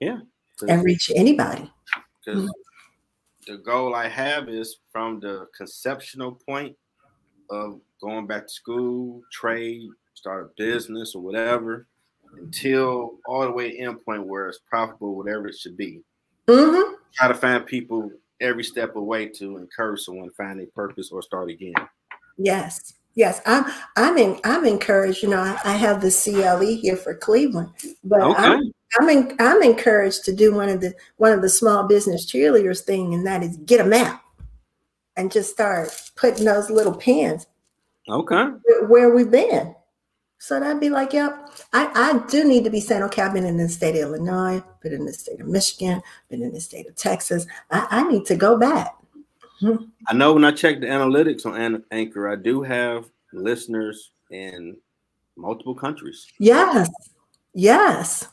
[0.00, 0.20] Yeah.
[0.68, 1.71] And reach anybody.
[2.24, 3.52] Because mm-hmm.
[3.52, 6.76] the goal I have is from the conceptual point
[7.50, 11.86] of going back to school, trade, start a business or whatever
[12.34, 16.00] until all the way end point where it's profitable, whatever it should be.
[16.48, 16.94] Mm-hmm.
[17.14, 18.10] Try to find people
[18.40, 21.74] every step away to encourage someone to find a purpose or start again.
[22.38, 22.94] Yes.
[23.14, 23.66] Yes, I'm.
[23.94, 24.16] I'm.
[24.16, 25.22] In, I'm encouraged.
[25.22, 27.68] You know, I, I, have the CLE here for Cleveland,
[28.02, 28.42] but okay.
[28.42, 28.72] I'm.
[28.98, 32.80] I'm, in, I'm encouraged to do one of the one of the small business cheerleaders
[32.80, 34.22] thing, and that is get a map
[35.16, 37.46] and just start putting those little pins.
[38.08, 38.48] Okay.
[38.88, 39.74] Where we've been,
[40.38, 43.46] so that'd be like, yep, I, I do need to be saying, okay, I've been
[43.46, 46.88] in the state of Illinois, been in the state of Michigan, been in the state
[46.88, 47.46] of Texas.
[47.70, 48.92] I, I need to go back.
[50.08, 54.76] I know when I check the analytics on Anchor, I do have listeners in
[55.36, 56.26] multiple countries.
[56.40, 56.90] Yes.
[57.54, 58.26] Yes.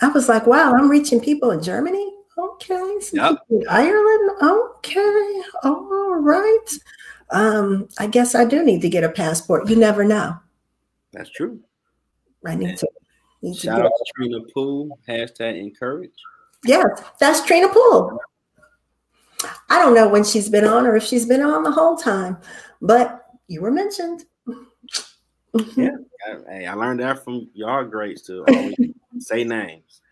[0.00, 2.12] I was like, wow, I'm reaching people in Germany.
[2.38, 2.98] Okay.
[3.12, 3.38] Yep.
[3.68, 4.30] Ireland.
[4.42, 5.42] Okay.
[5.64, 6.66] All right.
[7.30, 9.68] Um, I guess I do need to get a passport.
[9.68, 10.36] You never know.
[11.12, 11.60] That's true.
[12.44, 12.88] I need to.
[13.42, 14.98] Need Shout to out to Trina Poole.
[15.08, 16.10] Hashtag encourage.
[16.64, 16.86] Yes,
[17.18, 18.18] that's Trina Poole.
[19.68, 22.38] I don't know when she's been on or if she's been on the whole time,
[22.80, 24.24] but you were mentioned.
[25.76, 25.90] yeah,
[26.48, 28.74] hey, I learned that from y'all greats to always
[29.20, 30.02] say names.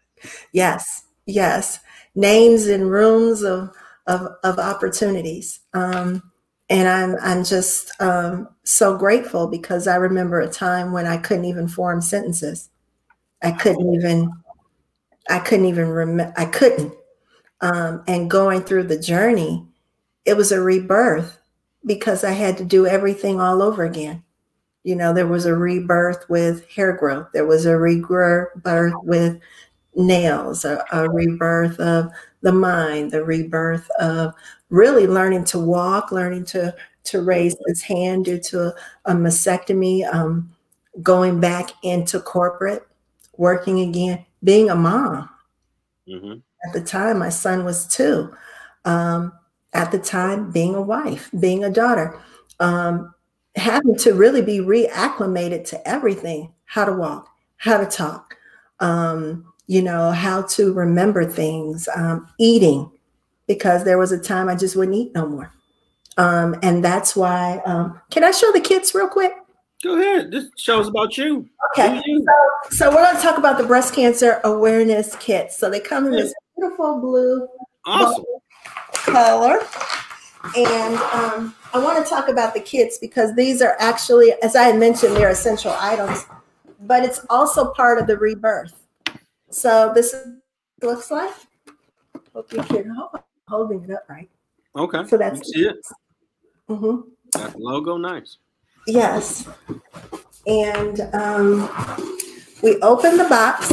[0.53, 1.81] Yes, yes,
[2.15, 3.71] names and rooms of
[4.07, 5.61] of, of opportunities.
[5.73, 6.23] Um,
[6.71, 11.45] and I'm I'm just um, so grateful because I remember a time when I couldn't
[11.45, 12.71] even form sentences.
[13.43, 14.31] I couldn't even
[15.29, 16.95] I couldn't even remember I couldn't.
[17.61, 19.67] Um, and going through the journey,
[20.25, 21.39] it was a rebirth
[21.87, 24.24] because I had to do everything all over again.
[24.85, 27.29] You know, there was a rebirth with hair growth.
[27.33, 28.51] There was a rebirth
[29.03, 29.41] with
[29.97, 32.11] nails, a, a rebirth of
[32.43, 34.35] the mind, the rebirth of
[34.69, 36.75] really learning to walk, learning to
[37.05, 38.75] to raise his hand due to a,
[39.05, 40.51] a mastectomy, um,
[41.03, 42.87] going back into corporate,
[43.37, 45.29] working again, being a mom.
[46.09, 46.39] Mm-hmm.
[46.67, 48.35] At the time, my son was two.
[48.85, 49.33] Um,
[49.73, 52.19] at the time, being a wife, being a daughter,
[52.61, 53.14] um,
[53.57, 58.37] having to really be reacclimated to everything how to walk, how to talk,
[58.81, 62.91] um, you know, how to remember things, um, eating,
[63.47, 65.53] because there was a time I just wouldn't eat no more.
[66.17, 69.33] Um, and that's why, um, can I show the kids real quick?
[69.83, 70.31] Go ahead.
[70.31, 71.49] This show's about you.
[71.73, 72.01] Okay.
[72.07, 72.25] You.
[72.71, 75.53] So, so, we're going to talk about the breast cancer awareness kit.
[75.53, 77.47] So they come in this beautiful blue
[77.85, 78.25] awesome.
[78.95, 79.59] color.
[80.57, 84.63] And um, I want to talk about the kits because these are actually, as I
[84.63, 86.25] had mentioned, they're essential items,
[86.83, 88.87] but it's also part of the rebirth.
[89.51, 90.15] So this
[90.81, 91.35] looks like.
[92.33, 92.91] Hope you can.
[92.91, 93.11] hold,
[93.49, 94.31] holding it up right.
[94.77, 95.05] Okay.
[95.09, 95.85] So that's it.
[96.69, 97.09] Mm-hmm.
[97.33, 98.39] That logo, nice.
[98.87, 99.49] Yes.
[100.47, 101.69] And um,
[102.63, 103.73] we open the box,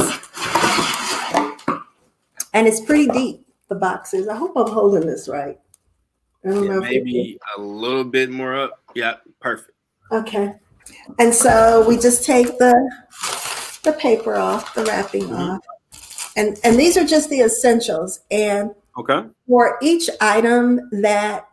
[2.52, 3.46] and it's pretty deep.
[3.68, 4.26] The box is.
[4.26, 5.60] I hope I'm holding this right.
[6.44, 6.78] Yeah.
[6.80, 8.80] Maybe a little bit more up.
[8.94, 9.72] Yeah, perfect.
[10.10, 10.54] Okay.
[11.18, 12.74] And so we just take the
[13.84, 15.34] the paper off, the wrapping mm-hmm.
[15.34, 18.20] off, and and these are just the essentials.
[18.30, 19.22] And Okay.
[19.48, 21.48] For each item that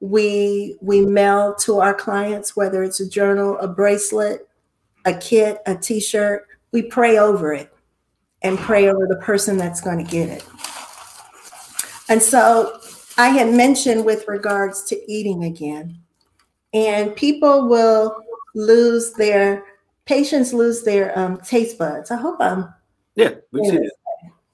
[0.00, 4.48] we we mail to our clients, whether it's a journal, a bracelet,
[5.04, 7.72] a kit, a t-shirt, we pray over it
[8.42, 10.44] and pray over the person that's going to get it.
[12.08, 12.79] And so
[13.20, 15.98] I had mentioned with regards to eating again,
[16.72, 18.16] and people will
[18.54, 19.62] lose their
[20.06, 22.10] patients lose their um, taste buds.
[22.10, 22.72] I hope I'm
[23.16, 23.92] yeah, we see it.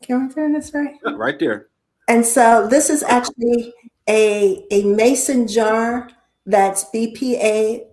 [0.02, 0.96] Can we turn this right?
[1.14, 1.68] Right there.
[2.08, 3.72] And so this is actually
[4.08, 6.10] a, a mason jar
[6.44, 7.86] that's BPA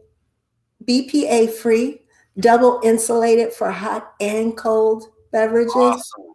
[0.85, 2.01] BPA free,
[2.39, 5.75] double insulated for hot and cold beverages.
[5.75, 6.25] Awesome.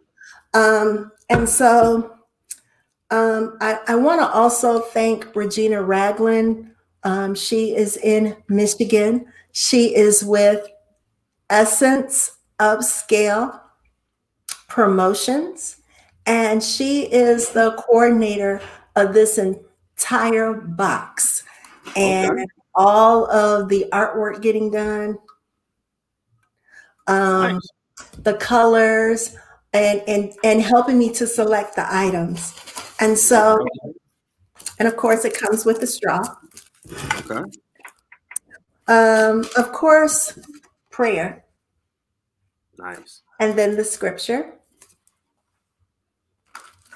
[0.53, 2.18] Um, and so
[3.11, 6.71] um, I, I want to also thank Regina Ragland.
[7.03, 9.25] Um, she is in Michigan.
[9.51, 10.67] She is with
[11.49, 13.59] Essence Upscale
[14.67, 15.77] Promotions
[16.29, 18.61] and she is the coordinator
[18.95, 21.43] of this entire box.
[21.95, 22.45] and okay.
[22.75, 25.17] all of the artwork getting done.
[27.07, 27.69] Um, nice.
[28.19, 29.35] the colors
[29.73, 32.53] and and and helping me to select the items.
[32.99, 33.65] And so
[34.79, 36.21] and of course it comes with the straw.
[37.19, 37.43] Okay.
[38.87, 40.39] Um, of course,
[40.89, 41.45] prayer.
[42.77, 43.21] Nice.
[43.39, 44.53] And then the scripture.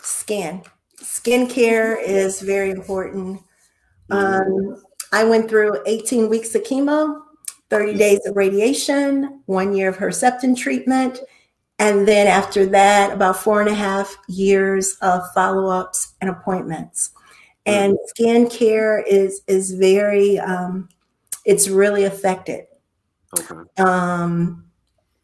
[0.01, 0.63] Skin.
[1.01, 3.41] Skincare is very important.
[4.09, 4.81] Um,
[5.11, 7.19] I went through 18 weeks of chemo,
[7.69, 11.19] 30 days of radiation, one year of Herceptin treatment,
[11.79, 17.11] and then after that, about four and a half years of follow ups and appointments.
[17.65, 20.89] And skin care is is very um,
[21.45, 22.65] it's really affected.
[23.39, 23.61] Okay.
[23.77, 24.65] Um,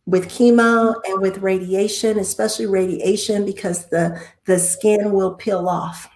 [0.05, 6.09] with chemo and with radiation, especially radiation, because the the skin will peel off.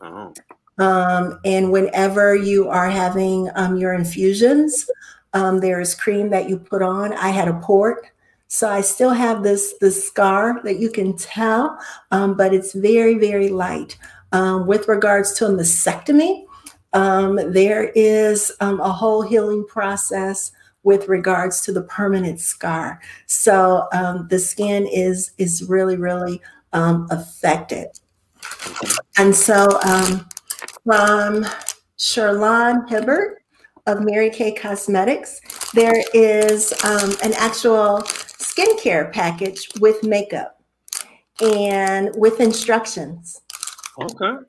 [0.00, 0.32] Oh.
[0.78, 4.88] Um, and whenever you are having um, your infusions,
[5.34, 7.12] um, there is cream that you put on.
[7.12, 8.06] I had a port,
[8.52, 11.78] so I still have this this scar that you can tell,
[12.10, 13.96] um, but it's very very light.
[14.32, 16.46] Um, with regards to a mastectomy,
[16.92, 20.50] um, there is a whole healing process
[20.82, 23.00] with regards to the permanent scar.
[23.26, 26.42] So um, the skin is is really really
[26.72, 27.86] um, affected.
[29.16, 30.26] And so um,
[30.84, 31.46] from
[31.98, 33.42] Sherlon Hibbert
[33.86, 35.40] of Mary Kay Cosmetics,
[35.72, 38.02] there is um, an actual
[38.50, 40.60] skincare package with makeup
[41.40, 43.40] and with instructions.
[44.00, 44.44] Okay.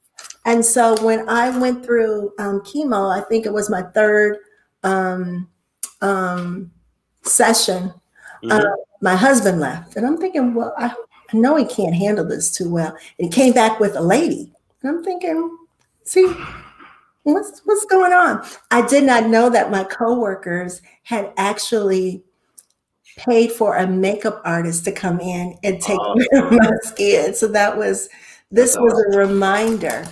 [0.46, 4.38] And so when I went through um, chemo, I think it was my third
[4.84, 5.48] um,
[6.02, 6.72] um,
[7.24, 7.94] session,
[8.44, 8.52] mm-hmm.
[8.52, 8.64] uh,
[9.02, 9.96] my husband left.
[9.96, 10.88] And I'm thinking, well, I,
[11.32, 12.98] I, know he can't handle this too well.
[13.20, 14.52] And he came back with a lady.
[14.82, 15.58] And I'm thinking,
[16.04, 16.34] see,
[17.24, 18.44] what's what's going on?
[18.72, 22.24] I did not know that my coworkers had actually
[23.26, 26.16] paid for a makeup artist to come in and take oh.
[26.32, 27.34] care of my skin.
[27.34, 28.10] So that was
[28.52, 30.06] this was a reminder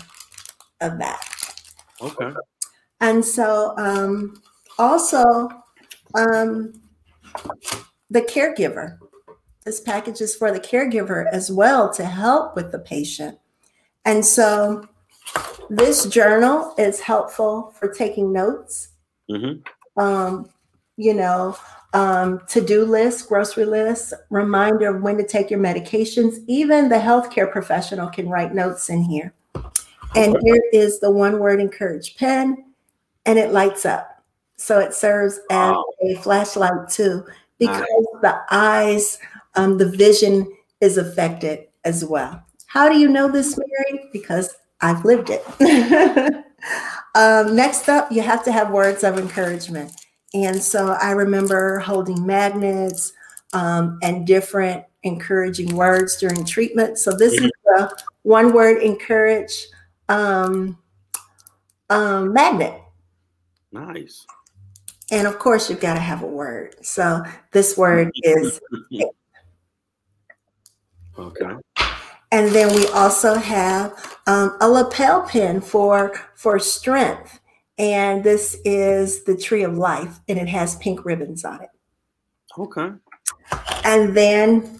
[0.82, 1.22] of that.
[2.02, 2.32] Okay.
[3.02, 4.42] And so um
[4.80, 5.50] also
[6.16, 6.82] um,
[8.10, 8.98] the caregiver.
[9.66, 13.38] This package is for the caregiver as well to help with the patient.
[14.06, 14.88] And so
[15.70, 18.90] this journal is helpful for taking notes.
[19.30, 20.02] Mm-hmm.
[20.02, 20.50] Um,
[20.98, 21.56] you know,
[21.94, 26.38] um, to-do list, grocery list, reminder of when to take your medications.
[26.48, 29.34] Even the healthcare professional can write notes in here.
[30.16, 32.66] And here is the one word encourage pen,
[33.26, 34.24] and it lights up.
[34.58, 37.26] So it serves as a flashlight too,
[37.60, 37.86] because
[38.22, 39.20] the eyes,
[39.56, 42.44] um, the vision is affected as well.
[42.66, 44.10] How do you know this, Mary?
[44.12, 45.44] Because I've lived it.
[47.16, 49.92] um, next up, you have to have words of encouragement.
[50.34, 53.14] And so I remember holding magnets
[53.54, 56.98] um, and different encouraging words during treatment.
[56.98, 59.68] So this is the one word encourage
[60.08, 60.78] um,
[61.90, 62.82] um, magnet.
[63.72, 64.26] Nice.
[65.12, 66.76] And of course, you've got to have a word.
[66.86, 68.60] So this word is
[71.18, 71.56] okay.
[72.32, 77.39] And then we also have um, a lapel pin for for strength,
[77.80, 81.70] and this is the tree of life, and it has pink ribbons on it.
[82.58, 82.92] Okay.
[83.86, 84.80] And then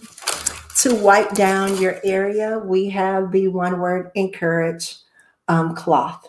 [0.82, 4.96] to wipe down your area, we have the one word encourage
[5.48, 6.28] um, cloth.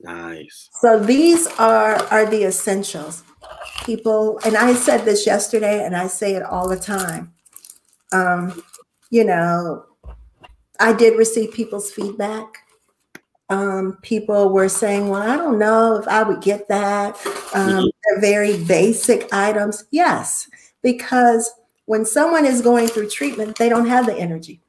[0.00, 0.68] Nice.
[0.80, 3.24] So these are are the essentials
[3.84, 7.32] people, and I said this yesterday, and I say it all the time.
[8.12, 8.62] Um,
[9.10, 9.84] you know,
[10.78, 12.59] I did receive people's feedback.
[13.50, 17.16] Um, people were saying, "Well, I don't know if I would get that."
[17.52, 17.86] Um, mm-hmm.
[18.04, 19.84] They're very basic items.
[19.90, 20.48] Yes,
[20.82, 21.52] because
[21.86, 24.60] when someone is going through treatment, they don't have the energy.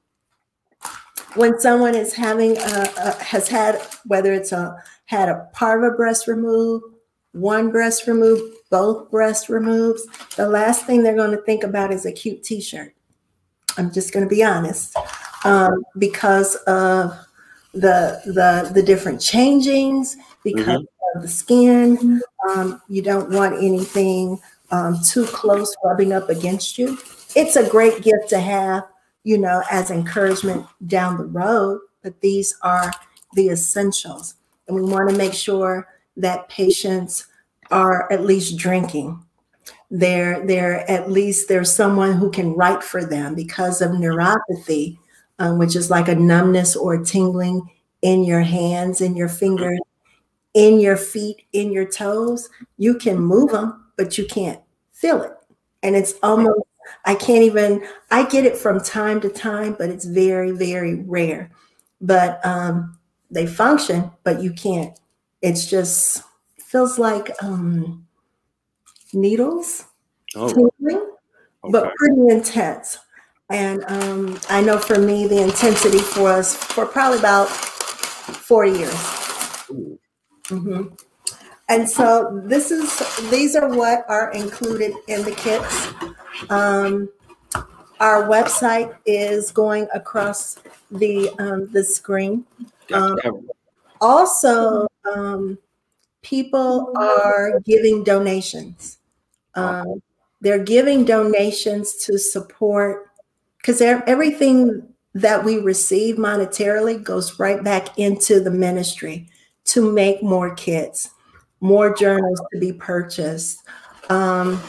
[1.36, 4.76] When someone is having a, a, has had whether it's a
[5.06, 6.86] had a part of a breast removed,
[7.34, 10.06] one breast removed, both breast removes,
[10.36, 12.94] the last thing they're going to think about is a cute t-shirt.
[13.78, 14.98] I'm just going to be honest,
[15.46, 17.18] um, because of
[17.74, 21.16] the the the different changings, because mm-hmm.
[21.16, 22.22] of the skin.
[22.50, 24.40] Um, you don't want anything
[24.72, 26.98] um, too close rubbing up against you.
[27.36, 28.84] It's a great gift to have,
[29.24, 31.80] you know, as encouragement down the road.
[32.04, 32.92] But these are
[33.34, 34.36] the essentials,
[34.68, 37.28] and we want to make sure that patients
[37.70, 39.24] are at least drinking.
[39.90, 44.98] They're, they're at least there's someone who can write for them because of neuropathy,
[45.42, 47.70] um, which is like a numbness or tingling
[48.02, 49.80] in your hands and your fingers.
[50.54, 52.50] in your feet, in your toes.
[52.78, 54.60] You can move them, but you can't
[54.92, 55.32] feel it.
[55.84, 56.62] And it's almost,
[57.06, 61.52] I can't even, I get it from time to time, but it's very, very rare.
[62.02, 62.98] But um,
[63.30, 65.00] they function, but you can't.
[65.42, 66.24] It's just
[66.58, 68.06] feels like um,
[69.14, 69.86] needles,
[70.36, 70.50] oh.
[70.50, 71.08] tingling,
[71.64, 71.72] okay.
[71.72, 73.00] but pretty intense.
[73.52, 78.94] And um, I know for me, the intensity was for probably about four years.
[80.48, 80.88] Mm-hmm.
[81.68, 85.94] And so this is these are what are included in the kits.
[86.50, 87.10] Um,
[88.00, 90.58] our website is going across
[90.90, 92.46] the um, the screen.
[92.94, 93.18] Um,
[94.02, 95.58] also, um,
[96.22, 98.98] people are giving donations.
[99.56, 100.02] Um,
[100.42, 103.11] they're giving donations to support
[103.62, 109.30] because everything that we receive monetarily goes right back into the ministry
[109.66, 111.12] to make more kits,
[111.60, 113.60] more journals to be purchased.
[114.10, 114.62] Um,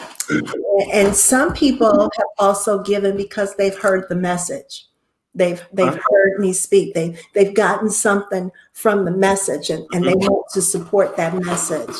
[0.92, 4.86] and some people have also given because they've heard the message.
[5.34, 6.92] They've they've heard me speak.
[6.92, 11.94] They they've gotten something from the message and, and they want to support that message.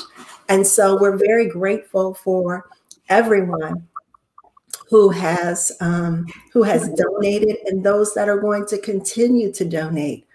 [0.51, 2.69] And so we're very grateful for
[3.09, 3.89] everyone
[4.93, 10.27] who has um, who has donated and those that are going to continue to donate.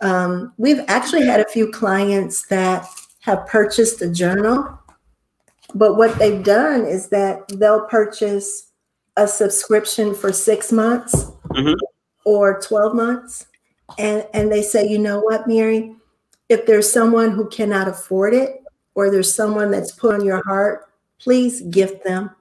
[0.00, 2.86] Um, we've actually had a few clients that
[3.22, 4.78] have purchased a journal,
[5.74, 8.68] but what they've done is that they'll purchase
[9.16, 11.74] a subscription for six months mm-hmm.
[12.24, 13.46] or 12 months.
[13.98, 15.96] And, and they say, you know what, Mary,
[16.48, 18.62] if there's someone who cannot afford it,
[18.94, 22.35] or there's someone that's put on your heart, please gift them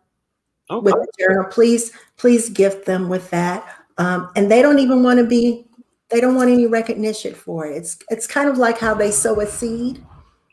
[0.70, 0.84] okay.
[0.84, 1.46] with the journal.
[1.46, 3.68] Please, please gift them with that.
[3.98, 5.66] Um, and they don't even want to be,
[6.10, 7.76] they don't want any recognition for it.
[7.76, 10.04] It's it's kind of like how they sow a seed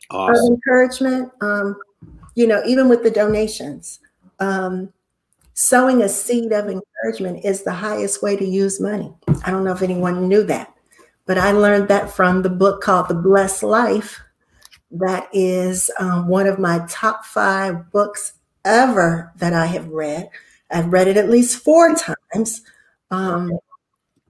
[0.09, 0.35] awesome.
[0.35, 1.31] of encouragement.
[1.41, 1.75] Um,
[2.35, 3.99] you know, even with the donations.
[4.39, 4.91] Um,
[5.53, 9.13] sowing a seed of encouragement is the highest way to use money.
[9.45, 10.73] I don't know if anyone knew that,
[11.25, 14.19] but I learned that from the book called The Blessed Life.
[14.91, 18.33] That is um, one of my top five books
[18.65, 20.29] ever that I have read.
[20.71, 22.63] I've read it at least four times.
[23.11, 23.51] Um,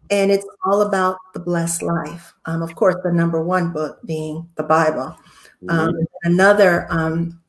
[0.10, 2.34] and it's all about the blessed life.
[2.46, 5.18] Um, of course, the number one book being the Bible.
[5.70, 6.04] Um, mm-hmm.
[6.24, 7.42] Another um,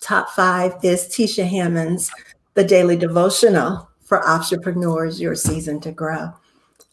[0.00, 2.10] top five is Tisha Hammond's
[2.54, 6.32] The Daily Devotional for Entrepreneurs Your Season to Grow.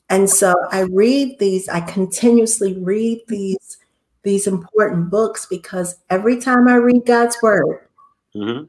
[0.09, 3.78] And so I read these, I continuously read these
[4.21, 7.80] these important books because every time I read God's word,
[8.34, 8.63] mm-hmm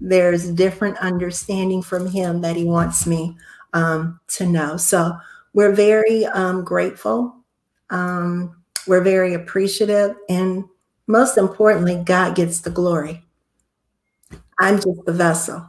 [0.00, 3.36] there's different understanding from him that he wants me
[3.72, 4.76] um, to know.
[4.76, 5.16] So
[5.54, 7.34] we're very um, grateful.
[7.90, 10.16] Um, we're very appreciative.
[10.28, 10.64] And
[11.06, 13.22] most importantly, God gets the glory.
[14.58, 15.66] I'm just the vessel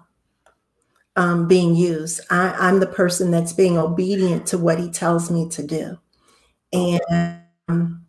[1.16, 2.22] um, being used.
[2.30, 5.98] I, I'm the person that's being obedient to what he tells me to do.
[6.72, 7.38] And,
[7.68, 8.06] um,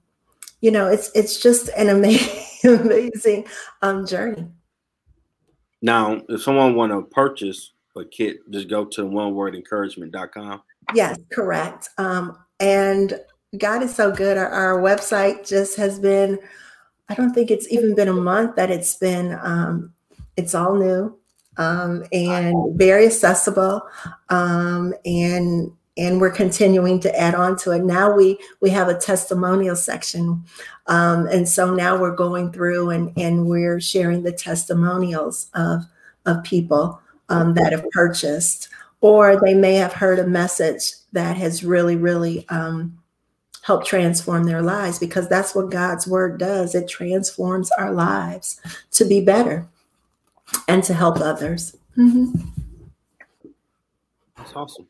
[0.61, 3.47] you know, it's, it's just an amazing, amazing
[3.83, 4.47] um, journey.
[5.85, 10.63] Now, if someone want to purchase a kit, just go to onewordencouragement.com.
[10.95, 11.91] Yes, correct.
[11.99, 13.21] Um, and
[13.59, 14.39] God is so good.
[14.39, 16.39] Our, our, website just has been,
[17.11, 19.93] I don't think it's even been a month that it's been, um,
[20.39, 21.19] it's all new
[21.59, 23.83] um, and very accessible.
[24.31, 27.85] Um, and and we're continuing to add on to it.
[27.85, 30.45] Now we we have a testimonial section,
[30.87, 35.85] um, and so now we're going through and and we're sharing the testimonials of
[36.27, 38.69] of people um, that have purchased,
[39.01, 42.99] or they may have heard a message that has really really um,
[43.63, 46.75] helped transform their lives because that's what God's word does.
[46.75, 48.61] It transforms our lives
[48.93, 49.67] to be better
[50.69, 51.77] and to help others.
[51.97, 52.41] Mm-hmm.
[54.37, 54.87] That's awesome.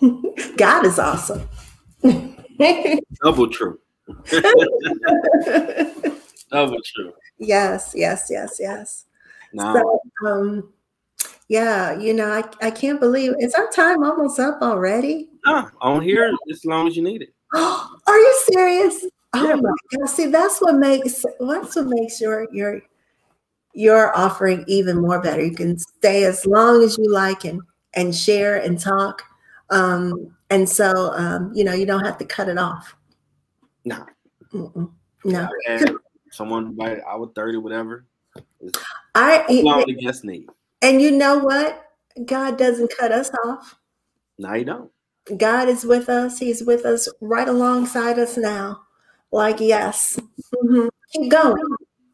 [0.56, 1.48] God is awesome.
[3.22, 3.78] Double true.
[6.50, 7.12] Double true.
[7.38, 9.04] Yes, yes, yes, yes.
[9.52, 10.00] No.
[10.22, 10.72] So, um,
[11.48, 15.28] yeah, you know, I, I can't believe is our time almost up already?
[15.46, 17.34] Ah, on here as long as you need it.
[17.54, 19.04] Oh, are you serious?
[19.34, 19.56] Oh yeah.
[19.56, 20.08] my god!
[20.08, 22.80] See, that's what makes that's what makes your your
[23.74, 25.44] your offering even more better.
[25.44, 27.60] You can stay as long as you like and
[27.94, 29.22] and share and talk
[29.70, 32.94] um, and so, um, you know, you don't have to cut it off.
[33.84, 34.04] No.
[34.52, 34.90] Mm-mm.
[35.24, 35.48] No.
[35.68, 35.96] And
[36.30, 38.04] someone by hour 30, whatever.
[39.14, 40.48] I long the guest need.
[40.82, 41.86] And you know what?
[42.24, 43.76] God doesn't cut us off.
[44.38, 44.90] No, you don't.
[45.36, 46.38] God is with us.
[46.38, 48.82] He's with us right alongside us now.
[49.32, 50.18] Like, yes.
[50.54, 50.88] Mm-hmm.
[51.12, 51.56] Keep going.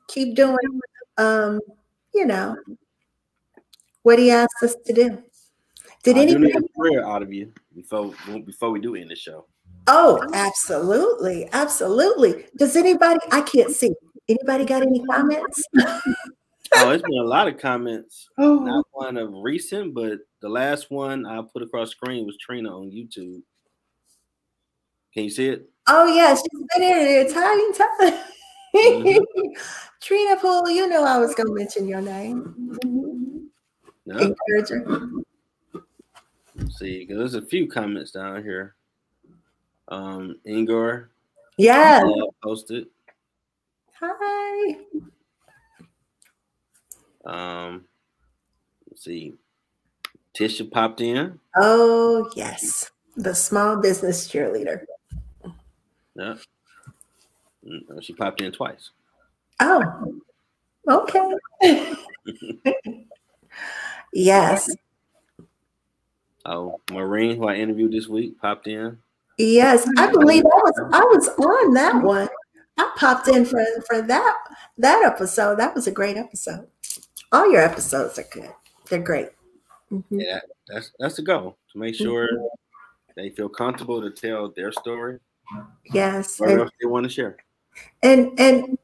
[0.09, 0.57] keep doing,
[1.19, 1.61] um,
[2.15, 2.57] you know,
[4.03, 5.23] what he asked us to do.
[6.03, 6.55] Did I anybody?
[6.77, 8.13] prayer out of you before
[8.45, 9.47] before we do end the show.
[9.87, 12.47] Oh, absolutely, absolutely.
[12.57, 13.21] Does anybody?
[13.31, 13.93] I can't see.
[14.29, 15.63] Anybody got any comments?
[15.81, 18.29] oh, it's been a lot of comments.
[18.39, 18.61] Oh.
[18.61, 22.91] Not one of recent, but the last one I put across screen was Trina on
[22.91, 23.43] YouTube.
[25.13, 25.69] Can you see it?
[25.89, 28.25] Oh yeah, she's been in the Italian time.
[28.75, 29.53] Mm-hmm.
[30.01, 32.79] Trina Poole, you know I was gonna mention your name.
[34.07, 34.17] No.
[34.17, 35.11] Encourager.
[36.81, 38.75] See, because there's a few comments down here.
[39.89, 41.09] Um, Ingor
[41.59, 42.03] Yeah.
[42.03, 42.87] uh, posted.
[44.01, 44.79] Hi.
[47.27, 47.85] Um,
[48.89, 49.35] let's see.
[50.33, 51.39] Tisha popped in.
[51.55, 54.87] Oh yes, the small business cheerleader.
[56.15, 56.37] Yeah.
[57.63, 58.89] Mm, She popped in twice.
[59.61, 60.19] Oh,
[60.89, 61.95] okay.
[64.15, 64.75] yes,
[66.47, 68.99] Oh, Maureen, who I interviewed this week, popped in.
[69.39, 69.87] yes.
[69.99, 72.29] I believe I was I was on that one.
[72.79, 74.37] I popped in for for that
[74.79, 75.59] that episode.
[75.59, 76.67] That was a great episode.
[77.33, 78.51] All your episodes are good.
[78.89, 79.29] They're great.
[79.93, 80.03] Mhm.
[80.11, 82.29] Yeah, that's that's the goal to make sure
[83.17, 85.19] they feel comfortable to tell their story,
[85.93, 87.37] Yes, whatever and, else they want to share.
[88.03, 88.79] and and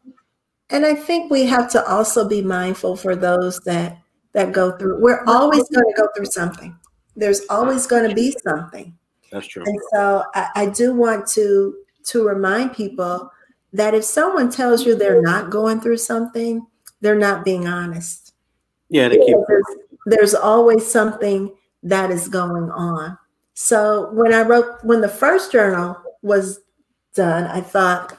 [0.71, 3.99] and I think we have to also be mindful for those that
[4.33, 5.01] that go through.
[5.01, 6.77] We're always going to go through something.
[7.17, 8.97] There's always going to be something.
[9.33, 9.65] That's true.
[9.67, 13.31] And so I, I do want to to remind people
[13.73, 16.65] that if someone tells you they're not going through something,
[17.01, 18.33] they're not being honest.
[18.89, 19.37] Yeah, they keep.
[19.49, 19.65] There's,
[20.07, 21.53] there's always something
[21.83, 23.19] that is going on.
[23.55, 26.61] So when I wrote when the first journal was
[27.15, 28.17] done, I thought,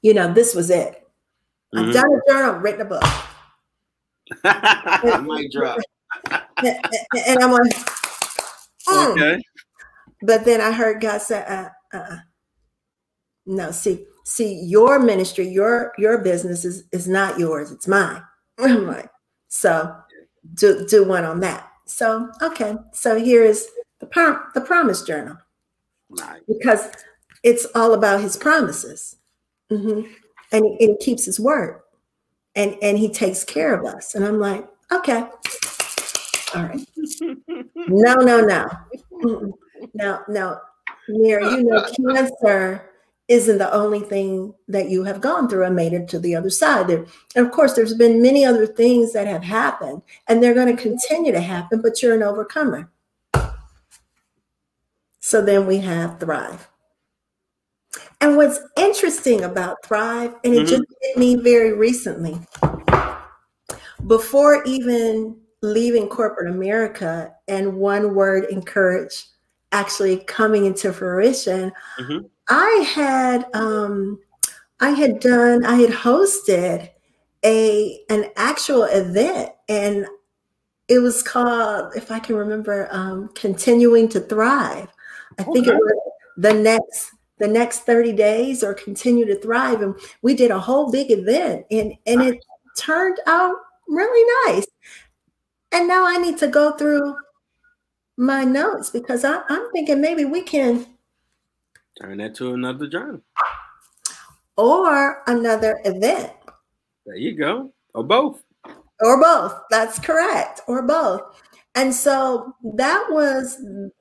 [0.00, 1.06] you know, this was it.
[1.76, 1.92] I've Mhm.
[1.92, 3.02] done a journal, written a book.
[5.24, 5.78] Mic drop.
[6.62, 7.72] And, I'm like,
[8.88, 9.42] "Mm." Okay.
[10.22, 12.16] But then I heard God say, uh, uh,
[13.46, 18.22] no, see, see, your ministry, your your business is is not yours, it's mine.
[18.58, 19.10] I'm like,
[19.48, 19.94] so
[20.54, 21.70] do do one on that.
[21.86, 23.68] So okay, so here is
[24.00, 25.38] the prom- the promise journal
[26.10, 26.40] Nice.
[26.46, 26.90] because
[27.42, 29.16] it's all about His promises,
[29.70, 30.10] mm-hmm.
[30.52, 31.80] and he, and he keeps His word,
[32.54, 34.14] and and He takes care of us.
[34.14, 35.26] And I'm like, okay,
[36.54, 36.88] all right.
[37.88, 38.68] No, no, no.
[39.94, 40.58] No, no.
[41.08, 42.90] Mary, you know, cancer
[43.28, 46.50] isn't the only thing that you have gone through and made it to the other
[46.50, 46.86] side.
[46.86, 47.04] There,
[47.36, 50.82] and of course, there's been many other things that have happened, and they're going to
[50.82, 52.90] continue to happen, but you're an overcomer.
[55.20, 56.68] So then we have Thrive.
[58.20, 60.68] And what's interesting about Thrive, and it Mhm.
[60.68, 62.38] just hit me very recently,
[64.06, 69.24] before even leaving corporate America and one word encourage
[69.72, 72.28] actually coming into fruition, Mhm.
[72.48, 74.18] I had um,
[74.80, 76.88] I had done I had hosted
[77.44, 80.06] a an actual event and
[80.88, 84.88] it was called if I can remember um, continuing to thrive.
[85.38, 86.00] I think it was
[86.38, 90.90] the next the next 30 days or continue to thrive and we did a whole
[90.90, 92.44] big event and and it
[92.76, 93.54] turned out
[93.86, 94.66] really nice
[95.72, 97.14] and now i need to go through
[98.16, 100.86] my notes because I, i'm thinking maybe we can
[102.00, 103.20] Turn that to another journal.
[104.56, 106.30] or another event.
[107.04, 107.72] There you go.
[107.92, 108.44] Or both.
[109.00, 109.54] or both.
[109.68, 110.60] That's correct.
[110.68, 111.22] Or both.
[111.74, 113.56] And so that was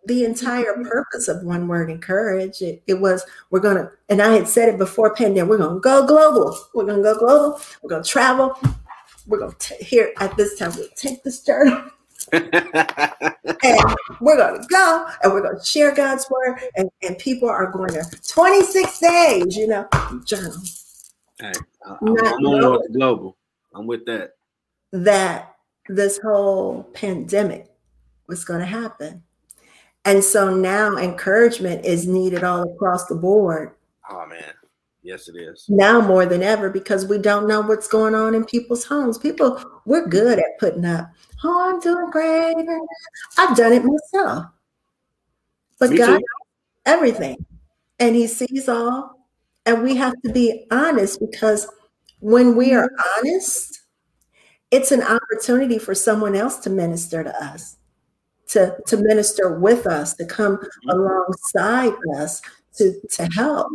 [0.05, 4.47] the entire purpose of one word encourage it, it was we're gonna and i had
[4.47, 6.55] said it before pandemic we're gonna go global.
[6.75, 7.59] We're gonna go global.
[7.81, 8.57] We're gonna travel
[9.27, 11.83] we're gonna t- here at this time we'll take this journal
[12.31, 13.81] and
[14.19, 18.03] we're gonna go and we're gonna share god's word and, and people are going to
[18.27, 19.87] 26 days you know
[20.25, 20.57] journal
[21.39, 21.53] hey,
[21.85, 22.71] I- I'm, on global.
[22.79, 23.37] with global.
[23.75, 24.31] I'm with that.
[24.91, 25.55] that
[25.87, 27.67] this whole pandemic
[28.27, 29.23] was going to happen.
[30.03, 33.73] And so now encouragement is needed all across the board,
[34.09, 34.53] Oh man.
[35.07, 35.65] Yes, it is.
[35.69, 39.17] now more than ever, because we don't know what's going on in people's homes.
[39.17, 40.09] People, we're mm-hmm.
[40.09, 41.09] good at putting up,
[41.45, 42.57] oh, I'm doing great.
[43.37, 44.47] I've done it myself.
[45.79, 46.25] But Me God, too.
[46.85, 47.45] everything,
[47.99, 49.25] and He sees all.
[49.65, 51.67] And we have to be honest because
[52.19, 53.27] when we are mm-hmm.
[53.27, 53.83] honest,
[54.71, 57.77] it's an opportunity for someone else to minister to us,
[58.49, 60.89] to, to minister with us, to come mm-hmm.
[60.89, 62.41] alongside us
[62.75, 63.67] to, to help,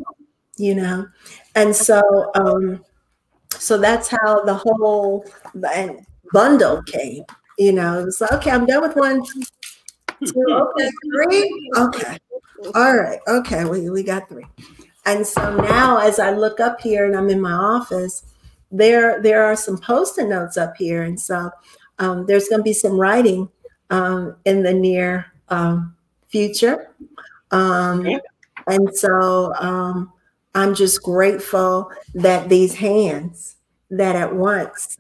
[0.63, 1.09] you know.
[1.57, 2.01] And so
[2.37, 2.85] um,
[3.51, 5.27] so that's how the whole
[6.33, 7.25] bundle came.
[7.59, 9.25] You know, it was like, okay, I'm done with one.
[10.25, 11.71] Two, okay, three.
[11.77, 12.19] Okay.
[12.75, 13.19] All right.
[13.27, 13.65] Okay.
[13.65, 14.47] We, we got three.
[15.05, 18.25] And so now as I look up here and I'm in my office,
[18.71, 21.03] there there are some post-it notes up here.
[21.03, 21.51] And so
[21.99, 23.49] um, there's going to be some writing
[23.91, 25.97] um, in the near um,
[26.29, 26.95] future.
[27.51, 28.07] Um,
[28.69, 30.13] and so um,
[30.55, 33.57] I'm just grateful that these hands
[33.91, 34.99] that at once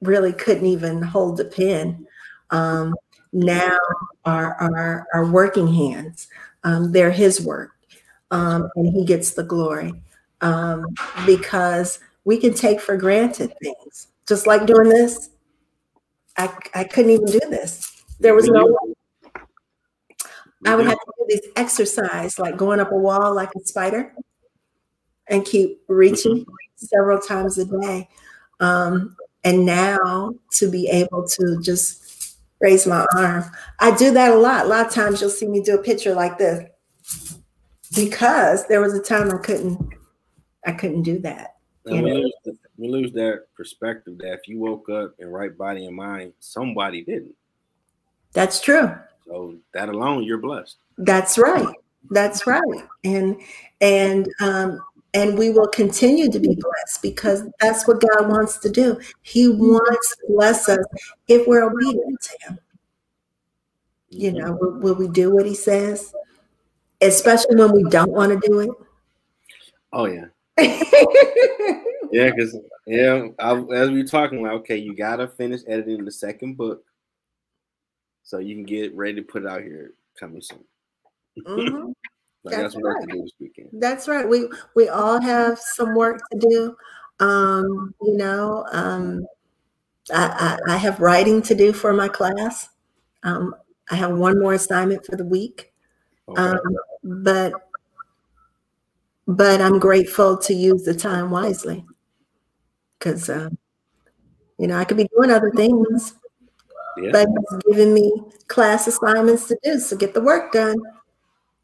[0.00, 2.06] really couldn't even hold a pen
[2.50, 2.94] um,
[3.32, 3.78] now
[4.24, 6.28] are, are, are working hands.
[6.64, 7.72] Um, they're his work,
[8.30, 9.92] um, and he gets the glory
[10.40, 10.86] um,
[11.26, 15.30] because we can take for granted things, just like doing this.
[16.36, 18.04] I, I couldn't even do this.
[18.20, 18.78] There was no
[20.64, 24.14] I would have to do this exercise, like going up a wall like a spider
[25.28, 26.52] and keep reaching mm-hmm.
[26.76, 28.08] several times a day.
[28.60, 33.44] Um, and now to be able to just raise my arm,
[33.80, 34.66] I do that a lot.
[34.66, 36.68] A lot of times you'll see me do a picture like this
[37.96, 39.94] because there was a time I couldn't,
[40.64, 41.56] I couldn't do that.
[41.84, 42.32] we, lose,
[42.76, 47.02] we lose that perspective that if you woke up in right body and mind, somebody
[47.02, 47.34] didn't.
[48.32, 48.94] That's true.
[49.26, 50.76] So that alone, you're blessed.
[50.98, 51.74] That's right.
[52.10, 52.84] That's right.
[53.04, 53.40] And
[53.80, 54.80] and um
[55.14, 58.98] and we will continue to be blessed because that's what God wants to do.
[59.22, 60.84] He wants to bless us
[61.28, 62.58] if we're obedient to Him.
[64.08, 66.14] You know, will, will we do what He says?
[67.00, 68.70] Especially when we don't want to do it.
[69.92, 70.26] Oh yeah.
[70.58, 76.12] yeah, because yeah, I, as we were talking, like, okay, you gotta finish editing the
[76.12, 76.84] second book
[78.22, 80.64] so you can get ready to put it out here coming soon.
[81.38, 81.90] Mm-hmm.
[82.44, 83.02] Like that's, that's what right.
[83.02, 83.68] I to do this weekend.
[83.72, 84.28] That's right.
[84.28, 86.76] We we all have some work to do.
[87.24, 89.26] Um, you know, um,
[90.12, 92.68] I, I, I have writing to do for my class.
[93.22, 93.54] Um,
[93.90, 95.72] I have one more assignment for the week.
[96.28, 96.40] Okay.
[96.40, 97.52] Um, but
[99.28, 101.84] but I'm grateful to use the time wisely
[102.98, 103.50] because uh,
[104.58, 106.14] you know I could be doing other things
[106.96, 107.10] yeah.
[107.12, 108.12] but he's giving me
[108.48, 109.78] class assignments to do.
[109.78, 110.76] So get the work done.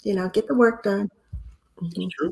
[0.03, 1.11] You know, get the work done.
[1.81, 2.29] Mm-hmm.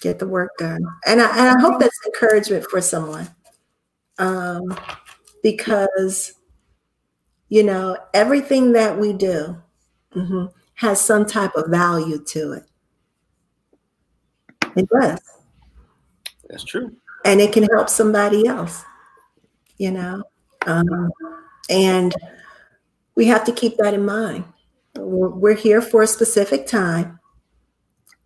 [0.00, 0.84] Get the work done.
[1.06, 3.28] And I, and I hope that's encouragement for someone.
[4.18, 4.78] Um,
[5.42, 6.34] because,
[7.48, 9.56] you know, everything that we do
[10.14, 12.64] mm-hmm, has some type of value to it.
[14.76, 15.20] It does.
[16.48, 16.94] That's true.
[17.24, 18.84] And it can help somebody else,
[19.78, 20.22] you know.
[20.66, 21.10] Um,
[21.70, 22.14] and
[23.14, 24.44] we have to keep that in mind.
[24.96, 27.18] We're here for a specific time.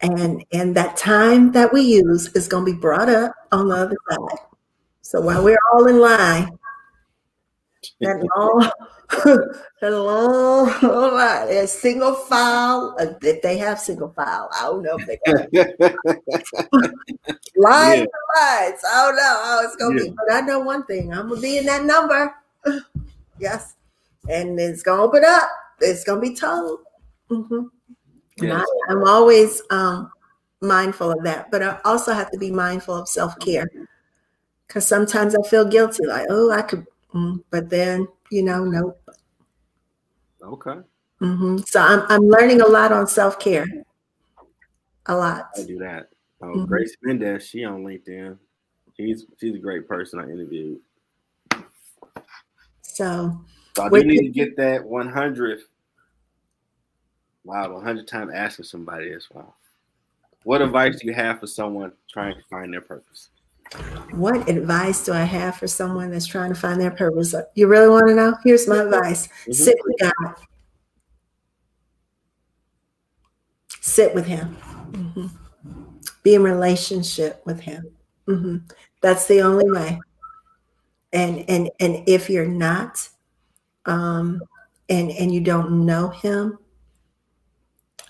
[0.01, 3.75] And, and that time that we use is going to be brought up on the
[3.75, 4.39] other side.
[5.03, 6.49] So while we're all in line,
[8.01, 8.71] that long,
[9.81, 14.83] that long, long line, a single file, uh, if they have single file, I don't
[14.83, 15.53] know if they got
[17.57, 18.07] lines yeah.
[18.37, 18.81] lines.
[18.87, 20.11] I don't know how it's going to yeah.
[20.11, 22.35] be, but I know one thing I'm going to be in that number.
[23.39, 23.75] yes
[24.29, 25.49] and it's gonna open up.
[25.81, 26.81] It's gonna be told.
[27.31, 27.67] Mm-hmm.
[28.41, 28.67] Yes.
[28.89, 30.11] I, am always um,
[30.61, 33.69] mindful of that, but I also have to be mindful of self care
[34.67, 39.01] because sometimes I feel guilty, like oh I could, mm, but then you know nope.
[40.43, 40.79] Okay.
[41.21, 41.59] Mm-hmm.
[41.67, 43.67] So I'm I'm learning a lot on self care.
[45.07, 45.49] A lot.
[45.59, 46.11] I do that.
[46.41, 46.65] Oh, mm-hmm.
[46.67, 48.39] Grace Mendez, she on LinkedIn.
[48.97, 50.79] She's she's a great person I interviewed.
[52.83, 53.45] So
[53.79, 55.61] so I do need to get that 100.
[57.45, 59.57] Wow, 100 times asking somebody as well.
[60.45, 63.31] What advice do you have for someone trying to find their purpose?
[64.13, 67.35] What advice do I have for someone that's trying to find their purpose?
[67.55, 68.35] You really want to know?
[68.45, 69.53] Here's my advice mm-hmm.
[69.53, 70.35] sit with God,
[73.81, 74.57] sit with Him,
[74.91, 75.27] mm-hmm.
[76.23, 77.91] be in relationship with Him.
[78.27, 78.57] Mm-hmm.
[79.03, 80.01] That's the only way.
[81.13, 83.09] And and and if you're not,
[83.89, 84.41] um,
[84.89, 86.59] and and you don't know him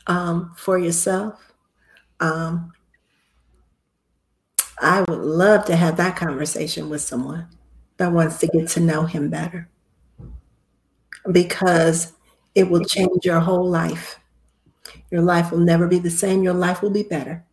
[0.06, 1.52] um, for yourself,
[2.20, 2.72] um,
[4.80, 7.48] I would love to have that conversation with someone
[7.96, 9.68] that wants to get to know him better
[11.32, 12.12] because
[12.54, 14.18] it will change your whole life.
[15.10, 16.42] Your life will never be the same.
[16.42, 17.44] Your life will be better.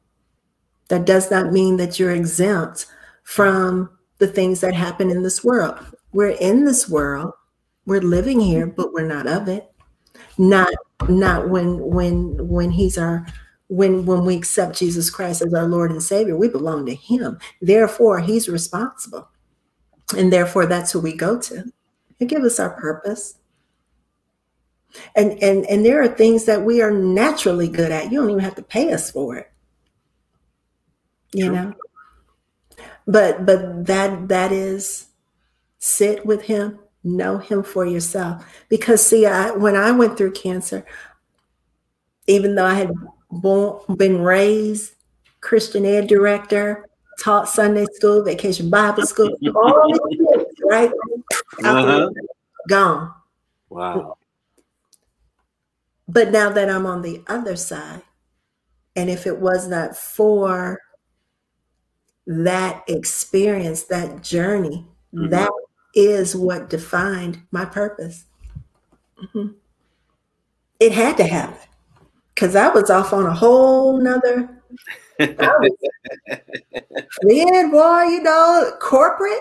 [0.89, 2.86] That does not mean that you're exempt
[3.23, 5.78] from the things that happen in this world.
[6.13, 7.34] We're in this world,
[7.86, 8.76] we're living here, mm-hmm.
[8.76, 9.72] but we're not of it.
[10.38, 10.70] Not
[11.08, 13.26] not when when when he's our
[13.68, 17.40] when when we accept Jesus Christ as our Lord and Savior, we belong to him.
[17.62, 19.30] Therefore, he's responsible.
[20.16, 21.66] And therefore, that's who we go to.
[22.20, 23.36] They give us our purpose.
[25.16, 28.12] And, and and there are things that we are naturally good at.
[28.12, 29.52] You don't even have to pay us for it.
[31.34, 31.56] You True.
[31.56, 31.74] know?
[33.08, 35.08] But but that that is
[35.80, 38.43] sit with him, know him for yourself.
[38.68, 40.86] Because see, I when I went through cancer,
[42.28, 42.91] even though I had
[43.32, 44.93] born, been raised
[45.41, 46.86] Christian ed director,
[47.20, 50.91] taught Sunday school, vacation Bible school, all these things, right?
[51.64, 52.10] Uh-huh.
[52.68, 53.14] Gone.
[53.70, 54.18] Wow.
[56.08, 58.01] But now that I'm on the other side,
[58.95, 60.80] and if it was not for
[62.28, 65.30] that experience, that journey, mm-hmm.
[65.30, 65.49] that
[65.96, 68.26] is what defined my purpose.
[69.24, 69.54] Mm-hmm.
[70.80, 71.58] It had to happen
[72.34, 74.62] because I was off on a whole nother.
[75.18, 75.38] then,
[77.72, 79.39] boy, you know, corporate.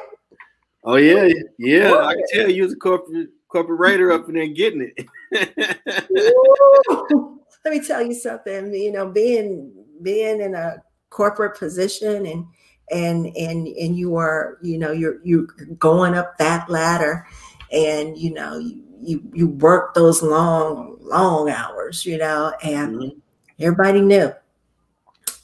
[0.85, 1.29] Oh yeah,
[1.59, 1.91] yeah.
[1.91, 2.07] Corporate.
[2.07, 5.07] I can tell you was a corporate corporate writer up in there getting it.
[7.65, 8.73] Let me tell you something.
[8.73, 10.77] You know, being being in a
[11.11, 12.47] corporate position and
[12.91, 15.47] and and and you are you know you're you're
[15.79, 17.27] going up that ladder
[17.73, 23.19] and you know you you, you work those long long hours you know and mm-hmm.
[23.61, 24.33] everybody knew.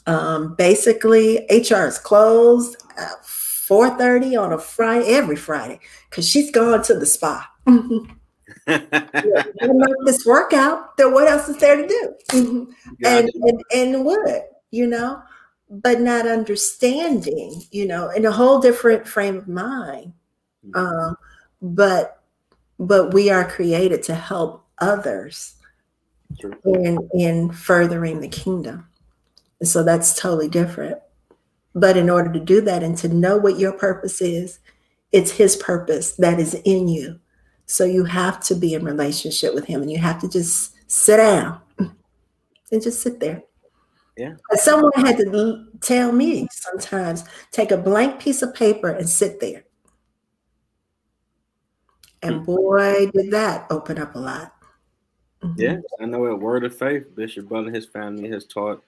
[0.06, 5.78] Um, basically hr is closed at 4.30 on a friday every friday
[6.08, 7.48] because she's gone to the spa.
[8.66, 8.82] Yeah,
[9.60, 12.14] make this workout then what else is there to do?
[13.04, 15.22] And, and and what you know
[15.70, 20.12] but not understanding, you know, in a whole different frame of mind.
[20.66, 20.76] Mm-hmm.
[20.76, 21.16] Um,
[21.62, 22.22] but
[22.78, 25.54] but we are created to help others
[26.64, 28.88] in in furthering the kingdom.
[29.60, 30.98] And so that's totally different.
[31.74, 34.58] But in order to do that and to know what your purpose is,
[35.12, 37.20] it's his purpose that is in you.
[37.66, 41.18] So you have to be in relationship with him and you have to just sit
[41.18, 43.44] down and just sit there
[44.20, 44.34] yeah.
[44.52, 49.64] Someone had to tell me sometimes take a blank piece of paper and sit there.
[52.22, 52.44] And hmm.
[52.44, 54.52] boy, did that open up a lot.
[55.42, 55.58] Mm-hmm.
[55.58, 58.84] Yeah, I know at Word of Faith, Bishop Butler and his family has taught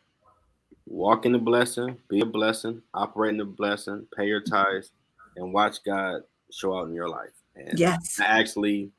[0.87, 4.91] walk in the blessing, be a blessing, operate in the blessing, pay your tithes,
[5.37, 7.31] and watch God show out in your life.
[7.57, 8.21] And yes.
[8.21, 8.91] I actually,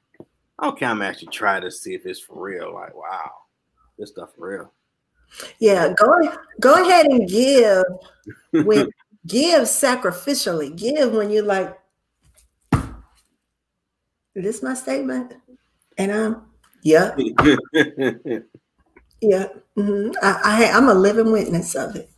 [0.63, 2.73] okay, I'm actually trying to see if it's for real.
[2.73, 3.31] Like, wow,
[3.99, 4.73] this stuff for real.
[5.59, 7.83] Yeah, go go ahead and give
[8.65, 8.89] when
[9.27, 10.75] give sacrificially.
[10.75, 11.77] Give when you're like,
[14.35, 15.33] this my statement,
[15.97, 16.41] and I'm
[16.83, 17.55] yeah, yeah.
[19.77, 20.11] Mm-hmm.
[20.21, 22.09] I, I I'm a living witness of it.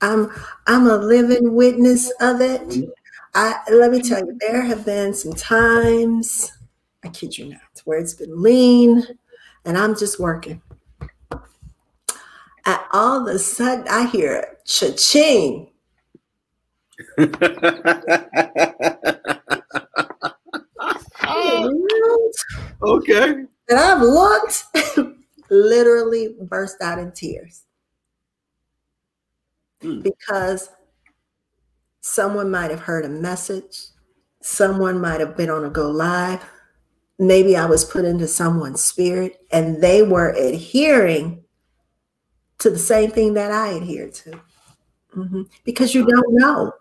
[0.00, 0.30] I'm
[0.66, 2.62] I'm a living witness of it.
[2.62, 2.90] Mm-hmm.
[3.34, 6.52] I let me tell you, there have been some times.
[7.04, 9.04] I kid you not, where it's been lean,
[9.64, 10.62] and I'm just working
[12.66, 15.70] and all of a sudden I hear cha-ching.
[22.82, 23.44] okay.
[23.68, 24.64] And I've looked,
[25.50, 27.62] literally burst out in tears.
[29.80, 30.00] Hmm.
[30.00, 30.70] Because
[32.00, 33.78] someone might have heard a message,
[34.42, 36.44] someone might have been on a go live,
[37.18, 41.43] maybe I was put into someone's spirit, and they were adhering
[42.58, 44.40] to the same thing that I adhere to.
[45.16, 45.42] Mm-hmm.
[45.64, 46.72] Because you don't know.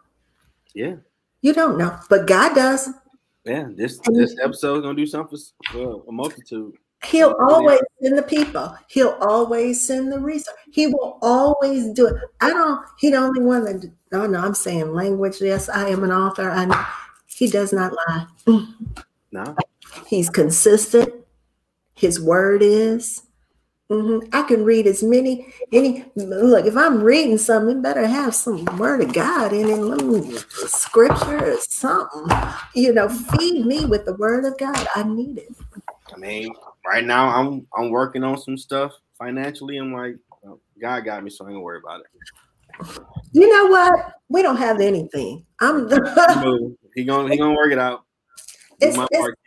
[0.73, 0.95] Yeah.
[1.41, 2.89] You don't know, but God does.
[3.43, 5.37] Yeah, this and this episode is gonna do something
[5.71, 6.75] for a multitude.
[7.03, 8.73] He'll always send the people.
[8.87, 10.55] He'll always send the resource.
[10.71, 12.15] He will always do it.
[12.39, 12.85] I don't.
[12.97, 13.91] He the only one that.
[14.13, 15.41] Oh no, I'm saying language.
[15.41, 16.49] Yes, I am an author.
[16.49, 16.85] I know.
[17.25, 18.27] He does not lie.
[19.33, 19.55] No.
[20.07, 21.13] He's consistent.
[21.95, 23.23] His word is.
[23.93, 24.29] Mm-hmm.
[24.33, 26.65] I can read as many any look.
[26.65, 31.53] If I'm reading something, better have some word of God in it, let me, scripture
[31.53, 32.25] or something.
[32.73, 34.87] You know, feed me with the word of God.
[34.95, 35.49] I need it.
[36.11, 39.77] I mean, right now I'm I'm working on some stuff financially.
[39.77, 40.15] I'm like,
[40.81, 42.97] God got me, so I ain't gonna worry about it.
[43.31, 44.13] You know what?
[44.27, 45.45] We don't have anything.
[45.61, 48.05] I'm the he gonna he gonna work it out.
[48.81, 49.37] It's, my it's,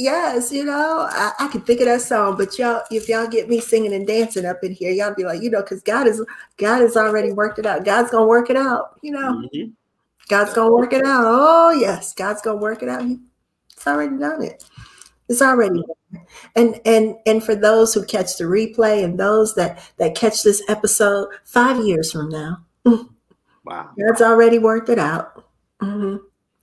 [0.00, 3.48] Yes, you know, I, I, can think of that song, but y'all, if y'all get
[3.48, 6.24] me singing and dancing up in here, y'all be like, you know, because God is
[6.56, 7.84] God has already worked it out.
[7.84, 9.32] God's gonna work it out, you know.
[9.32, 9.70] Mm-hmm.
[10.28, 11.24] God's gonna work it out.
[11.26, 13.02] Oh yes, God's gonna work it out.
[13.72, 14.64] It's already done it.
[15.28, 16.22] It's already done.
[16.54, 20.62] And and and for those who catch the replay and those that that catch this
[20.68, 22.58] episode five years from now,
[23.64, 25.44] wow, God's already worked it out.
[25.82, 26.18] Mm-hmm.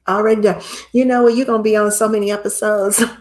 [0.07, 0.61] Already done.
[0.93, 1.35] You know what?
[1.35, 3.03] You're gonna be on so many episodes.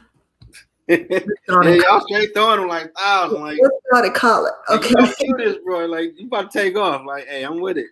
[0.89, 3.41] yeah, y'all straight throwing them like thousand.
[3.41, 3.59] Like,
[3.91, 4.53] try to call it.
[4.71, 4.95] Okay.
[4.99, 5.87] You do this, bro.
[5.87, 7.03] Like, you about to take off.
[7.07, 7.87] Like, hey, I'm with it.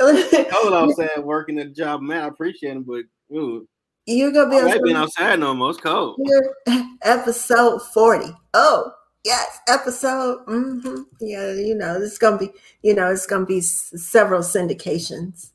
[0.00, 2.22] Hold on, saying working at the job, man.
[2.22, 3.04] I appreciate it, but
[3.34, 3.66] ooh,
[4.06, 5.70] you're gonna be I ain't been outside no more.
[5.70, 6.20] It's cold.
[7.02, 8.26] Episode 40.
[8.54, 8.92] Oh,
[9.24, 10.46] yes, episode.
[10.46, 11.02] Mm-hmm.
[11.20, 12.50] Yeah, you know, it's gonna be,
[12.82, 15.50] you know, it's gonna be several syndications,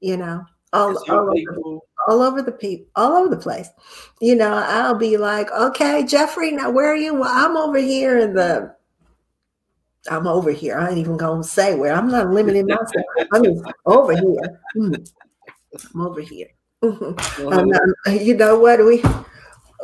[0.00, 3.68] you know, all, all people- all over the people, all over the place.
[4.20, 7.14] You know, I'll be like, okay, Jeffrey, now where are you?
[7.14, 8.74] Well, I'm over here in the
[10.10, 10.78] I'm over here.
[10.78, 11.92] I ain't even gonna say where.
[11.94, 13.06] I'm not limiting myself.
[13.32, 14.60] I'm just over here.
[14.76, 15.12] Mm.
[15.94, 16.48] I'm over here.
[16.82, 17.52] Mhm.
[17.52, 19.02] And, um, you know what we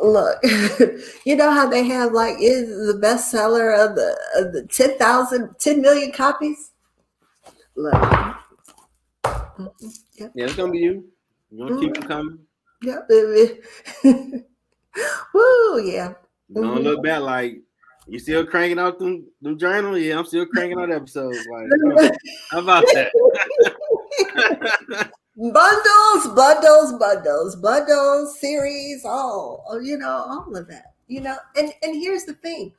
[0.01, 0.37] look?
[1.25, 5.81] you know how they have like is the bestseller of the of the 10,000, 10
[5.81, 6.71] million copies.
[7.75, 7.93] Look.
[7.93, 9.71] Mhm.
[10.17, 10.31] Yep.
[10.35, 11.05] Yeah, it's gonna be you.
[11.51, 12.39] You want to keep them coming.
[12.81, 13.59] Yeah, baby.
[15.33, 16.13] Woo, yeah.
[16.53, 17.61] Don't look back like
[18.07, 19.99] you still cranking out them them journals.
[19.99, 21.37] Yeah, I'm still cranking out episodes.
[21.51, 22.11] Like,
[22.51, 23.11] how about that?
[25.37, 30.93] bundles, bundles, bundles, bundles, series, all oh, you know, all of that.
[31.07, 32.73] You know, and and here's the thing: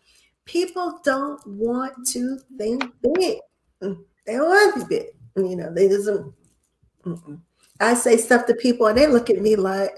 [0.47, 2.85] people don't want to think
[3.15, 3.39] big.
[3.81, 5.07] They don't want to be big.
[5.37, 6.09] You know, they just.
[6.09, 7.41] mm-mm.
[7.81, 9.91] I say stuff to people, and they look at me like,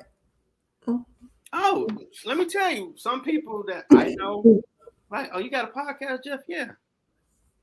[1.52, 1.88] oh,
[2.24, 4.62] let me tell you, some people that I know,
[5.10, 6.40] like, oh, you got a podcast, Jeff?
[6.48, 6.70] Yeah.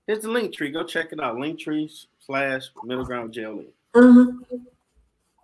[0.08, 0.72] Here's the link tree.
[0.72, 1.36] Go check it out.
[1.38, 3.64] Linktree slash middle ground jail.
[3.96, 4.40] mhm,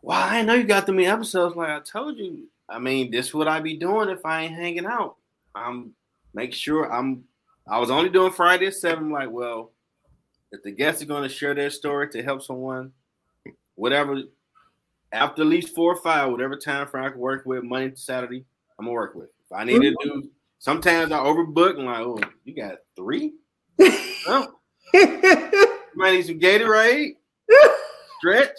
[0.02, 1.56] Wow, I know you got the many episodes.
[1.56, 4.86] Like I told you, I mean, this would I be doing if I ain't hanging
[4.86, 5.16] out.
[5.54, 5.94] I'm
[6.34, 7.24] make sure I'm.
[7.68, 9.10] I was only doing Friday at seven.
[9.12, 9.72] Like, well,
[10.52, 12.92] if the guests are going to share their story to help someone,
[13.76, 14.22] whatever,
[15.16, 17.98] after at least four or five, whatever time frame I can work with, Monday to
[17.98, 18.46] Saturday,
[18.78, 19.30] I'm gonna work with.
[19.46, 20.30] If I need to do,
[20.60, 23.34] sometimes I overbook and like, oh, you got three?
[24.28, 24.48] Oh,
[25.96, 27.12] might need some Gatorade,
[28.18, 28.58] stretch.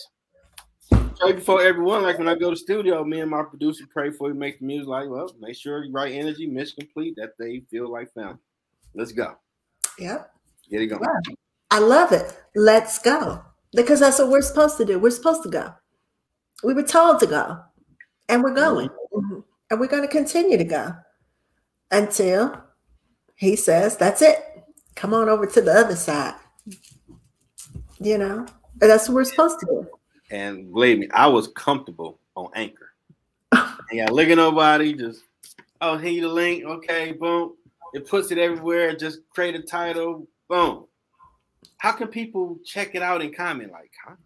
[1.18, 2.04] Pray before everyone.
[2.04, 4.64] Like when I go to studio, me and my producer pray for you, make the
[4.64, 4.86] music.
[4.86, 8.38] Like, well, make sure you write energy, mission complete, that they feel like family.
[8.94, 9.34] Let's go.
[9.98, 10.30] yep.
[10.70, 11.02] Get it going.
[11.72, 12.32] I love it.
[12.54, 13.42] Let's go.
[13.72, 15.00] Because that's what we're supposed to do.
[15.00, 15.74] We're supposed to go.
[16.66, 17.60] We were told to go.
[18.28, 18.88] And we're going.
[19.14, 19.44] Mhm.
[19.70, 20.96] And we're going to continue to go
[21.92, 22.60] until
[23.36, 24.64] he says, that's it.
[24.96, 26.34] Come on over to the other side.
[28.00, 28.46] You know,
[28.78, 29.86] that's what we're supposed to do.
[30.32, 32.90] And believe me, I was comfortable on Anchor.
[33.92, 34.92] Yeah, look at nobody.
[34.92, 35.22] Just
[35.80, 36.64] oh, here the link.
[36.64, 37.54] Okay, boom.
[37.94, 38.96] It puts it everywhere.
[38.96, 40.26] Just create a title.
[40.48, 40.86] Boom.
[41.78, 43.70] How can people check it out and comment?
[43.70, 44.16] Like, huh?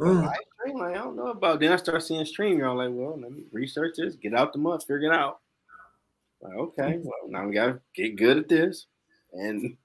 [0.00, 0.24] Mm.
[0.24, 0.78] Live stream?
[0.78, 1.60] Like, I don't know about.
[1.60, 2.58] Then I start seeing stream.
[2.58, 4.14] Y'all like, well, let me research this.
[4.14, 5.40] Get out the mud, Figure it out.
[6.40, 8.86] Like, okay, well, now we gotta get good at this.
[9.32, 9.76] And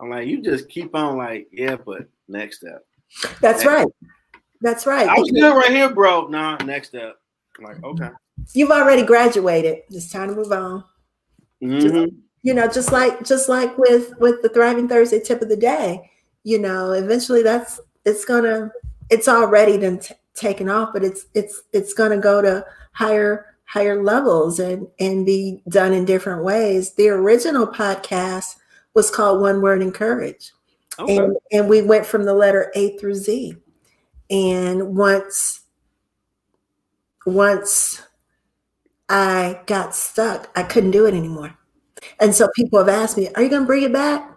[0.00, 2.86] I'm like, you just keep on like, yeah, but next step.
[3.40, 3.88] That's right.
[4.60, 5.08] That's right.
[5.08, 6.28] I was good right here, bro.
[6.28, 7.16] Nah, next step.
[7.58, 8.10] I'm like, okay.
[8.54, 9.82] You've already graduated.
[9.90, 10.84] It's time to move on.
[11.62, 12.14] Mhm.
[12.42, 16.08] you know just like just like with with the thriving thursday tip of the day
[16.44, 18.70] you know eventually that's it's gonna
[19.10, 24.02] it's already been t- taken off but it's it's it's gonna go to higher higher
[24.02, 26.94] levels and and be done in different ways.
[26.94, 28.56] The original podcast
[28.94, 30.52] was called one word encourage
[30.98, 31.16] Okay.
[31.16, 33.54] and and we went from the letter a through z.
[34.30, 35.60] And once
[37.26, 38.02] once
[39.10, 41.54] i got stuck i couldn't do it anymore.
[42.20, 44.34] And so people have asked me are you going to bring it back?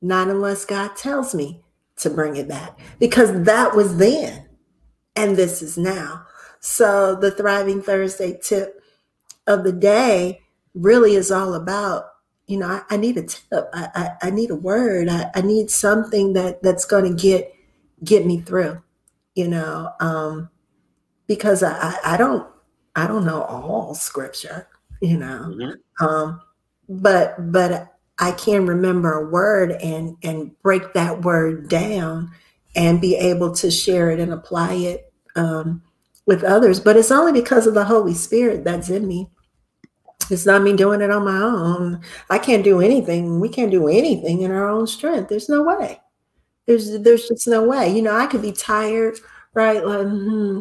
[0.00, 1.64] Not unless god tells me
[1.98, 4.48] to bring it back because that was then
[5.16, 6.24] and this is now.
[6.60, 8.80] So the thriving thursday tip
[9.46, 10.40] of the day
[10.74, 12.04] really is all about
[12.46, 13.44] you know i, I need a tip.
[13.72, 15.08] I, I, I need a word.
[15.08, 17.52] I, I need something that that's going to get
[18.04, 18.82] get me through
[19.34, 20.50] you know um
[21.26, 22.46] because I, I i don't
[22.94, 24.68] i don't know all scripture
[25.00, 25.54] you know.
[25.54, 25.74] Mhm.
[26.00, 26.40] um
[26.88, 32.30] but but i can remember a word and and break that word down
[32.74, 35.82] and be able to share it and apply it um
[36.26, 36.80] with others.
[36.80, 39.30] But it's only because of the holy spirit that's in me.
[40.28, 42.00] It's not me doing it on my own.
[42.28, 43.38] I can't do anything.
[43.38, 45.28] We can't do anything in our own strength.
[45.28, 46.00] There's no way.
[46.66, 47.94] There's there's just no way.
[47.94, 49.18] You know i could be tired
[49.54, 49.84] right?
[49.86, 50.60] Like hmm.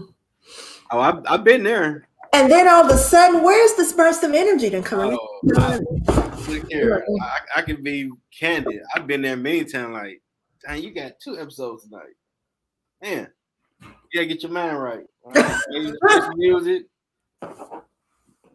[0.92, 2.08] Oh, I've, I've been there.
[2.32, 5.18] and then all of a sudden where's this burst of energy to come?
[5.20, 7.06] Oh, look here.
[7.22, 8.82] I, I can be candid.
[8.96, 9.94] I've been there many times.
[9.94, 10.22] Like,
[10.66, 12.16] dang, you got two episodes tonight.
[13.02, 13.28] Man,
[14.14, 15.04] Yeah, get your mind right.
[15.26, 15.62] right.
[15.72, 16.84] Get music.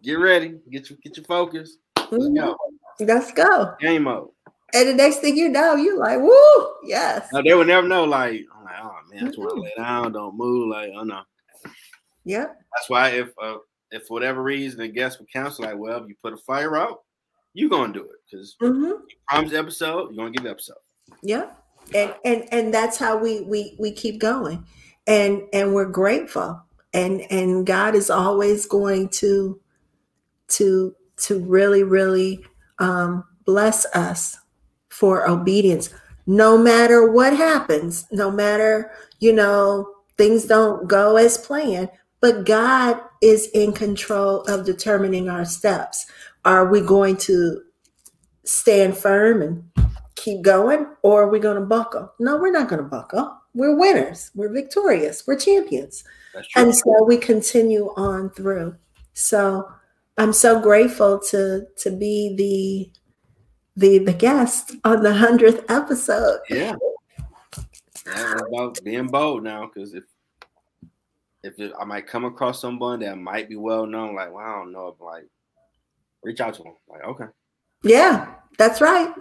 [0.02, 0.58] Get ready.
[0.70, 1.76] Get your get your focus.
[2.10, 2.56] Let's go.
[3.00, 3.74] Let's go.
[3.80, 4.28] Game mode.
[4.72, 7.28] And the next thing you know, you're like, woo, yes.
[7.32, 8.04] Now they would never know.
[8.04, 10.68] Like I'm like, oh man, I just want to lay down, don't move.
[10.68, 11.20] Like oh no.
[12.24, 12.60] Yep.
[12.74, 13.56] That's why if uh,
[13.90, 16.76] if for whatever reason the guest would counsel, like, well, if you put a fire
[16.76, 17.00] out,
[17.52, 20.76] you're gonna do it because hmm you promised the episode, you're gonna give the episode.
[21.22, 21.50] Yeah.
[21.94, 24.64] And and and that's how we we we keep going.
[25.06, 26.62] And and we're grateful.
[26.92, 29.60] And and God is always going to
[30.48, 32.44] to to really really
[32.78, 34.38] um bless us
[34.88, 35.90] for obedience
[36.26, 38.90] no matter what happens no matter
[39.20, 41.88] you know things don't go as planned
[42.20, 46.06] but god is in control of determining our steps
[46.44, 47.62] are we going to
[48.44, 49.64] stand firm and
[50.16, 52.12] keep going or are we going to buckle?
[52.18, 53.36] No we're not going to buckle.
[53.54, 54.30] We're winners.
[54.34, 55.26] We're victorious.
[55.26, 56.04] We're champions.
[56.54, 58.76] And so we continue on through.
[59.12, 59.70] So
[60.18, 63.00] i'm so grateful to to be the
[63.76, 66.40] the the guest on the 100th episode.
[66.48, 66.76] Yeah.
[68.06, 70.04] Yeah, about being bold now because if
[71.42, 74.56] if it, I might come across someone that might be well known, like, well, I
[74.56, 75.26] don't know, if like
[76.22, 76.74] reach out to them.
[76.88, 77.24] Like, okay.
[77.82, 79.14] yeah that's right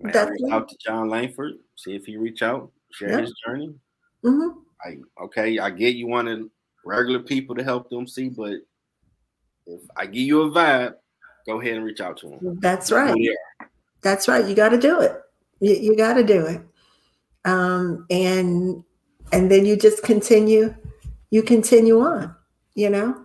[0.00, 0.52] That's reach it.
[0.52, 3.20] out to John Langford, see if he reach out, share Yeah.
[3.20, 3.74] his journey.
[4.22, 4.48] hmm
[4.84, 6.50] Like, okay, I get you wanted
[6.84, 8.54] regular people to help them see, but
[9.66, 10.94] if I give you a vibe,
[11.46, 12.58] go ahead and reach out to them.
[12.60, 13.16] that's right
[14.02, 14.44] That's right.
[14.46, 15.20] You got to do it.
[15.60, 16.60] You, you got to do it.
[17.44, 18.84] Um, and
[19.32, 20.74] and then you just continue.
[21.30, 22.34] You continue on.
[22.74, 23.24] You know,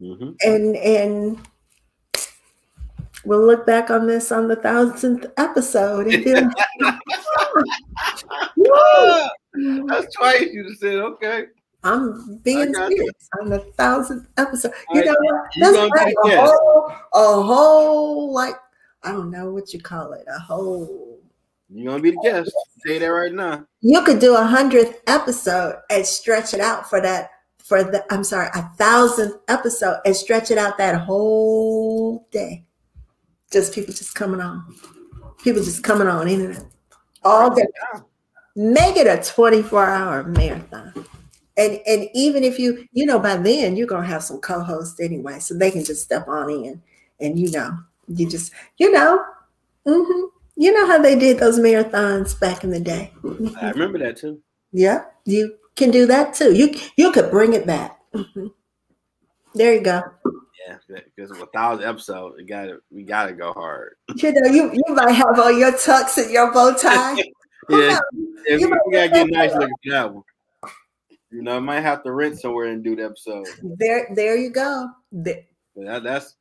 [0.00, 1.38] hmm and and
[3.26, 6.50] we'll look back on this on the thousandth episode and feel.
[9.86, 11.46] That's twice you said, okay.
[11.82, 14.72] I'm being serious on the thousandth episode.
[14.92, 15.44] You right, know what?
[15.60, 18.56] That's like a whole, a whole like
[19.02, 20.24] I don't know what you call it.
[20.28, 21.20] A whole
[21.68, 22.52] You're gonna be the guest.
[22.84, 23.66] Say that right now.
[23.80, 28.24] you could do a hundredth episode and stretch it out for that for the I'm
[28.24, 32.65] sorry, a thousandth episode and stretch it out that whole day.
[33.50, 34.74] Just people just coming on.
[35.42, 36.64] People just coming on internet
[37.24, 37.66] all day.
[38.54, 40.92] Make it a 24 hour marathon.
[41.58, 45.38] And and even if you, you know, by then you're gonna have some co-hosts anyway,
[45.38, 46.82] so they can just step on in
[47.20, 47.78] and you know,
[48.08, 49.24] you just, you know,
[49.86, 50.28] mhm.
[50.56, 53.12] you know how they did those marathons back in the day.
[53.60, 54.40] I remember that too.
[54.72, 56.54] Yeah, you can do that too.
[56.54, 57.98] You you could bring it back.
[58.12, 58.52] Mhm.
[59.54, 60.02] There you go.
[60.66, 60.78] Yeah,
[61.14, 63.94] because a thousand episodes, it got to we gotta go hard.
[64.16, 67.14] You know, you you might have on your tux and your bow tie.
[67.68, 67.98] Yeah,
[68.48, 70.24] yeah, You we, gotta get nice looking for that one.
[71.30, 73.46] You know, I might have to rent somewhere and do the episode.
[73.78, 74.88] There, there you go.
[75.12, 75.44] There-
[75.76, 76.34] that, that's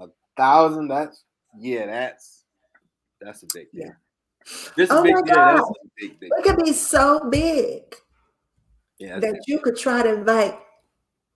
[0.00, 0.88] a thousand.
[0.88, 1.24] That's
[1.58, 2.44] yeah, that's
[3.20, 3.92] that's a big deal.
[4.76, 5.34] This Oh big my deal.
[5.34, 5.58] God.
[5.60, 6.30] a big deal.
[6.32, 7.82] It could be so big
[8.98, 10.58] Yeah, that you could try to invite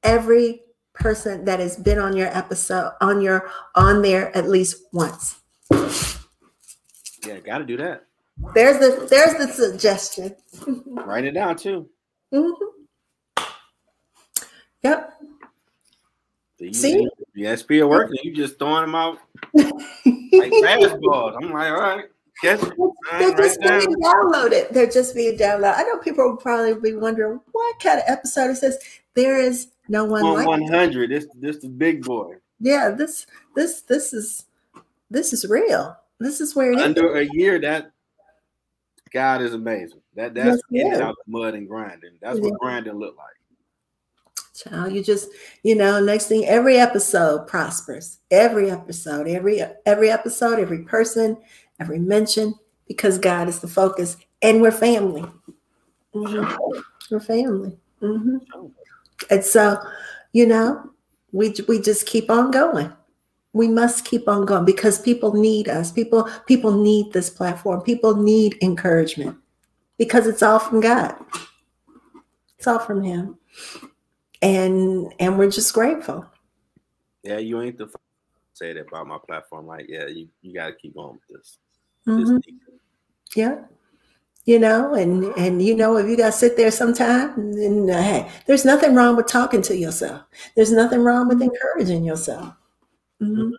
[0.02, 0.62] every
[0.94, 5.40] person that has been on your episode on your on there at least once.
[7.26, 8.04] yeah, got to do that.
[8.54, 10.34] There's the there's the suggestion.
[10.86, 11.88] Write it down too.
[12.32, 12.52] Mhm.
[14.82, 15.12] Yep.
[16.58, 17.08] So you, See?
[17.34, 18.18] the SP are working.
[18.22, 19.18] You just throwing them out
[19.54, 19.66] like
[20.04, 21.36] fastballs.
[21.40, 22.04] I'm like, all right.
[22.44, 23.80] All They're just down.
[23.80, 24.70] being downloaded.
[24.70, 25.74] They're just being downloaded.
[25.76, 28.78] I know people will probably be wondering what kind of episode is this.
[29.14, 31.10] There is no one On 100.
[31.10, 32.36] This this the big boy.
[32.60, 34.46] Yeah, this this this is
[35.10, 35.96] this is real.
[36.20, 36.82] This is where it is.
[36.84, 37.90] Under a year, that
[39.12, 40.00] God is amazing.
[40.14, 41.00] That that's Yes, getting he it is.
[41.00, 42.12] out the mud and grinding.
[42.20, 43.26] That's what grinding look like.
[44.54, 45.28] Child, you just
[45.62, 48.18] you know next thing every episode prospers.
[48.30, 51.36] Every episode, every every episode, every person,
[51.80, 52.54] every mention,
[52.86, 55.24] because God is the focus, and we're family.
[56.14, 56.82] Mhm.
[57.10, 57.78] We're family.
[58.00, 58.40] Mhm.
[59.30, 59.78] And so,
[60.32, 60.90] you know,
[61.32, 62.92] we we just keep on going.
[63.52, 65.92] We must keep on going because people need us.
[65.92, 67.82] People people need this platform.
[67.82, 69.36] People need encouragement
[69.98, 71.14] because it's all from God.
[72.58, 73.38] It's all from Him,
[74.40, 76.24] and and we're just grateful.
[77.22, 77.88] Yeah, you ain't the
[78.54, 79.66] say that about my platform.
[79.66, 81.58] Like, yeah, you, you got to keep on with this.
[82.06, 82.42] Mhm.
[82.44, 82.54] This-
[83.34, 83.64] Yeah.
[84.44, 88.30] You know, and and you know, if you gotta sit there sometime, then uh, hey,
[88.46, 90.22] there's nothing wrong with talking to yourself.
[90.56, 92.52] There's nothing wrong with encouraging yourself.
[93.20, 93.52] Mhm.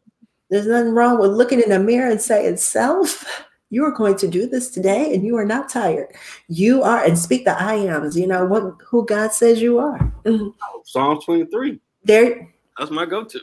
[0.49, 3.25] There's nothing wrong with looking in the mirror and saying, "Self,
[3.73, 6.13] You are going to do this today and you are not tired.
[6.47, 9.97] You are, and speak the I ams, you know, what who God says you are.
[10.25, 10.49] Mm-hmm.
[10.85, 11.79] Psalm 23.
[12.03, 12.53] There.
[12.77, 13.39] That's my go to.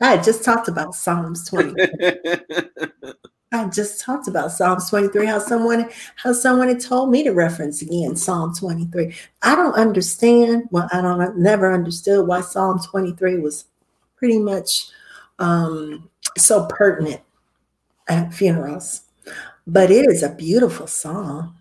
[0.00, 1.86] I just talked about Psalms 23.
[3.52, 7.82] I just talked about Psalms 23, how someone how someone had told me to reference
[7.82, 9.14] again Psalm 23.
[9.42, 10.68] I don't understand.
[10.70, 13.66] Well, I don't I've never understood why Psalm 23 was
[14.16, 14.88] pretty much
[15.38, 16.08] um,
[16.38, 17.20] so pertinent
[18.08, 19.02] at funerals.
[19.66, 21.56] But it is a beautiful song.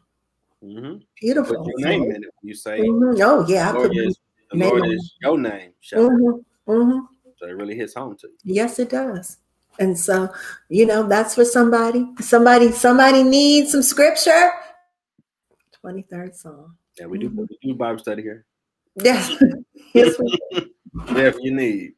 [0.63, 0.97] Mm-hmm.
[1.19, 1.57] Beautiful.
[1.57, 2.29] Put your name in it.
[2.41, 3.21] You say, mm-hmm.
[3.21, 4.19] "Oh yeah, the Lord, is,
[4.51, 6.71] the Lord is your name." Mm-hmm.
[6.71, 6.99] mm-hmm.
[7.37, 8.53] So it really hits home to you.
[8.55, 9.37] Yes, it does.
[9.81, 10.31] And so,
[10.69, 12.05] you know, that's for somebody.
[12.19, 14.51] Somebody, somebody needs some scripture.
[15.83, 16.77] 23rd Psalm.
[16.99, 17.45] Yeah, we do, mm-hmm.
[17.49, 18.45] we do Bible study here.
[19.03, 19.31] Yes.
[19.93, 20.19] yes
[21.15, 21.93] yeah, if you need.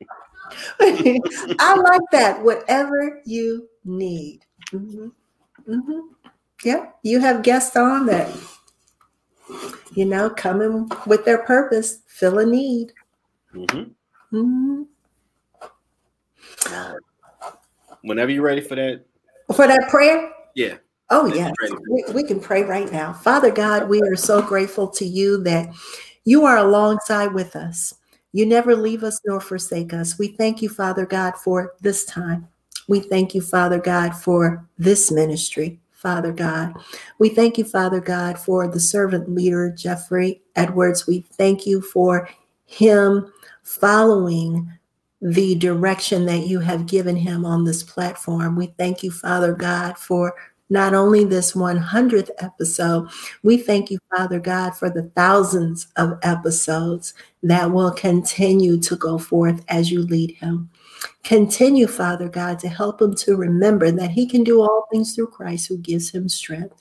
[0.80, 2.42] I like that.
[2.42, 4.46] Whatever you need.
[4.72, 5.08] Mm-hmm.
[5.68, 6.00] Mm-hmm.
[6.64, 8.30] Yeah, you have guests on that,
[9.96, 12.94] you know, coming with their purpose, fill a need.
[13.54, 14.38] Mm-hmm.
[14.38, 14.84] Mm-hmm.
[18.04, 19.06] Whenever you're ready for that.
[19.56, 20.32] For that prayer?
[20.56, 20.76] Yeah.
[21.10, 21.54] Oh, yes.
[21.90, 23.14] We, we can pray right now.
[23.14, 25.74] Father God, we are so grateful to you that
[26.26, 27.96] you are alongside with us.
[28.32, 30.18] You never leave us nor forsake us.
[30.18, 32.48] We thank you, Father God, for this time.
[32.88, 36.74] We thank you, Father God, for this ministry, Father God.
[37.20, 41.08] We thank you, Father God, for the servant leader, Jeffrey Edwards.
[41.08, 42.28] We thank you for
[42.66, 43.32] him
[43.64, 44.72] following
[45.24, 48.58] the direction that you have given him on this platform.
[48.58, 50.36] We thank you, Father God, for
[50.70, 53.08] not only this 100th episode,
[53.42, 59.18] we thank you, Father God, for the thousands of episodes that will continue to go
[59.18, 60.70] forth as you lead him.
[61.24, 65.28] Continue, Father God, to help him to remember that he can do all things through
[65.28, 66.76] Christ who gives him strength.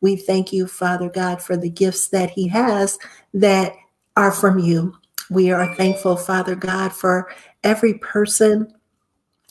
[0.00, 2.96] We thank you, Father God, for the gifts that he has
[3.34, 3.72] that
[4.16, 4.94] are from you.
[5.30, 7.30] We are thankful, Father God, for
[7.64, 8.72] every person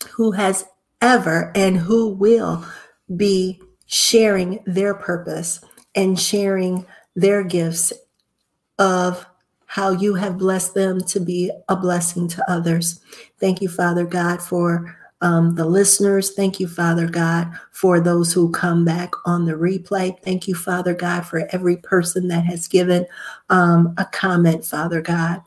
[0.10, 0.66] who has
[1.02, 2.66] ever and who will
[3.16, 5.62] be sharing their purpose
[5.96, 6.86] and sharing
[7.16, 7.94] their gifts
[8.80, 9.26] of
[9.66, 13.02] how you have blessed them to be a blessing to others.
[13.40, 16.34] Thank you, Father God, for um, the listeners.
[16.34, 20.18] Thank you, Father God, for those who come back on the replay.
[20.22, 23.06] Thank you, Father God, for every person that has given
[23.50, 25.42] um, a comment, Father God.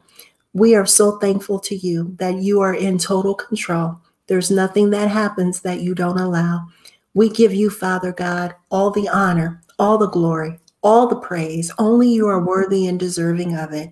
[0.52, 4.00] We are so thankful to you that you are in total control.
[4.26, 6.66] There's nothing that happens that you don't allow.
[7.14, 11.70] We give you, Father God, all the honor, all the glory, all the praise.
[11.78, 13.90] Only you are worthy and deserving of it.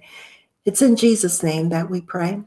[0.64, 2.42] It's in Jesus' name that we pray.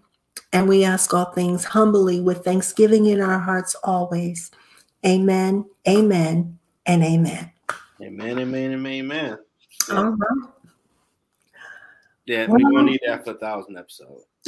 [0.54, 4.52] And we ask all things humbly with thanksgiving in our hearts always.
[5.06, 7.52] Amen, amen, and amen.
[8.02, 9.38] Amen, amen, amen, amen.
[9.92, 10.61] All right.
[12.32, 14.24] Yeah, we gonna need that for a thousand episodes.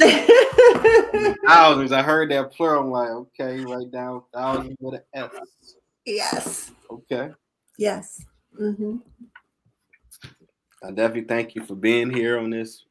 [1.46, 1.92] thousands.
[1.92, 2.82] I heard that plural.
[2.82, 5.30] I'm like, okay, write down thousands with an S.
[6.06, 6.72] Yes.
[6.90, 7.28] Okay.
[7.76, 8.24] Yes.
[8.58, 8.96] Mm-hmm.
[10.82, 12.86] I definitely thank you for being here on this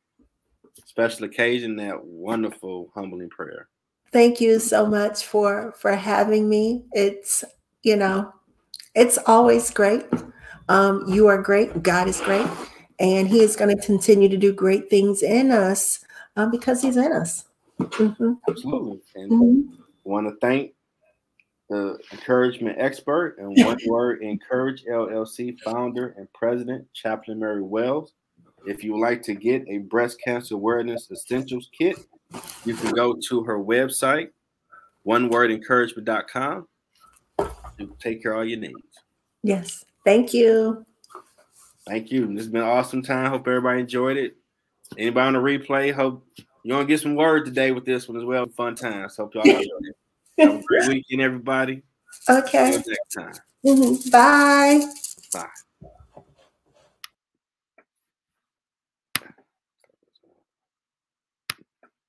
[0.85, 1.75] special occasion.
[1.77, 3.69] That wonderful, humbling prayer.
[4.11, 6.83] Thank you so much for for having me.
[6.91, 7.43] It's
[7.81, 8.31] you know,
[8.93, 10.05] it's always great.
[10.69, 11.81] Um, you are great.
[11.81, 12.47] God is great
[13.03, 16.05] and he is going to continue to do great things in us
[16.37, 17.43] um, because he's in us.
[17.79, 18.33] Mm-hmm.
[18.49, 19.01] Absolutely.
[19.15, 19.75] And mm-hmm.
[20.05, 20.71] want to thank
[21.69, 28.13] the encouragement expert and one word encourage LLC founder and president, Chaplain Mary Wells.
[28.65, 31.97] If you would like to get a breast cancer awareness essentials kit,
[32.63, 34.29] you can go to her website,
[35.05, 36.67] onewordencouragement.com,
[37.77, 38.73] to take care of all your needs.
[39.43, 39.83] Yes.
[40.05, 40.85] Thank you.
[41.87, 42.27] Thank you.
[42.27, 43.29] This has been an awesome time.
[43.29, 44.35] Hope everybody enjoyed it.
[44.97, 46.25] Anybody on the replay, hope
[46.63, 48.45] you're gonna get some word today with this one as well.
[48.47, 49.17] Fun times.
[49.17, 49.95] Hope y'all enjoyed it.
[50.37, 51.81] Have a great weekend, everybody.
[52.29, 52.71] Okay.
[52.71, 53.33] next time.
[53.65, 54.09] Mm-hmm.
[54.09, 54.85] Bye.
[55.33, 55.49] Bye.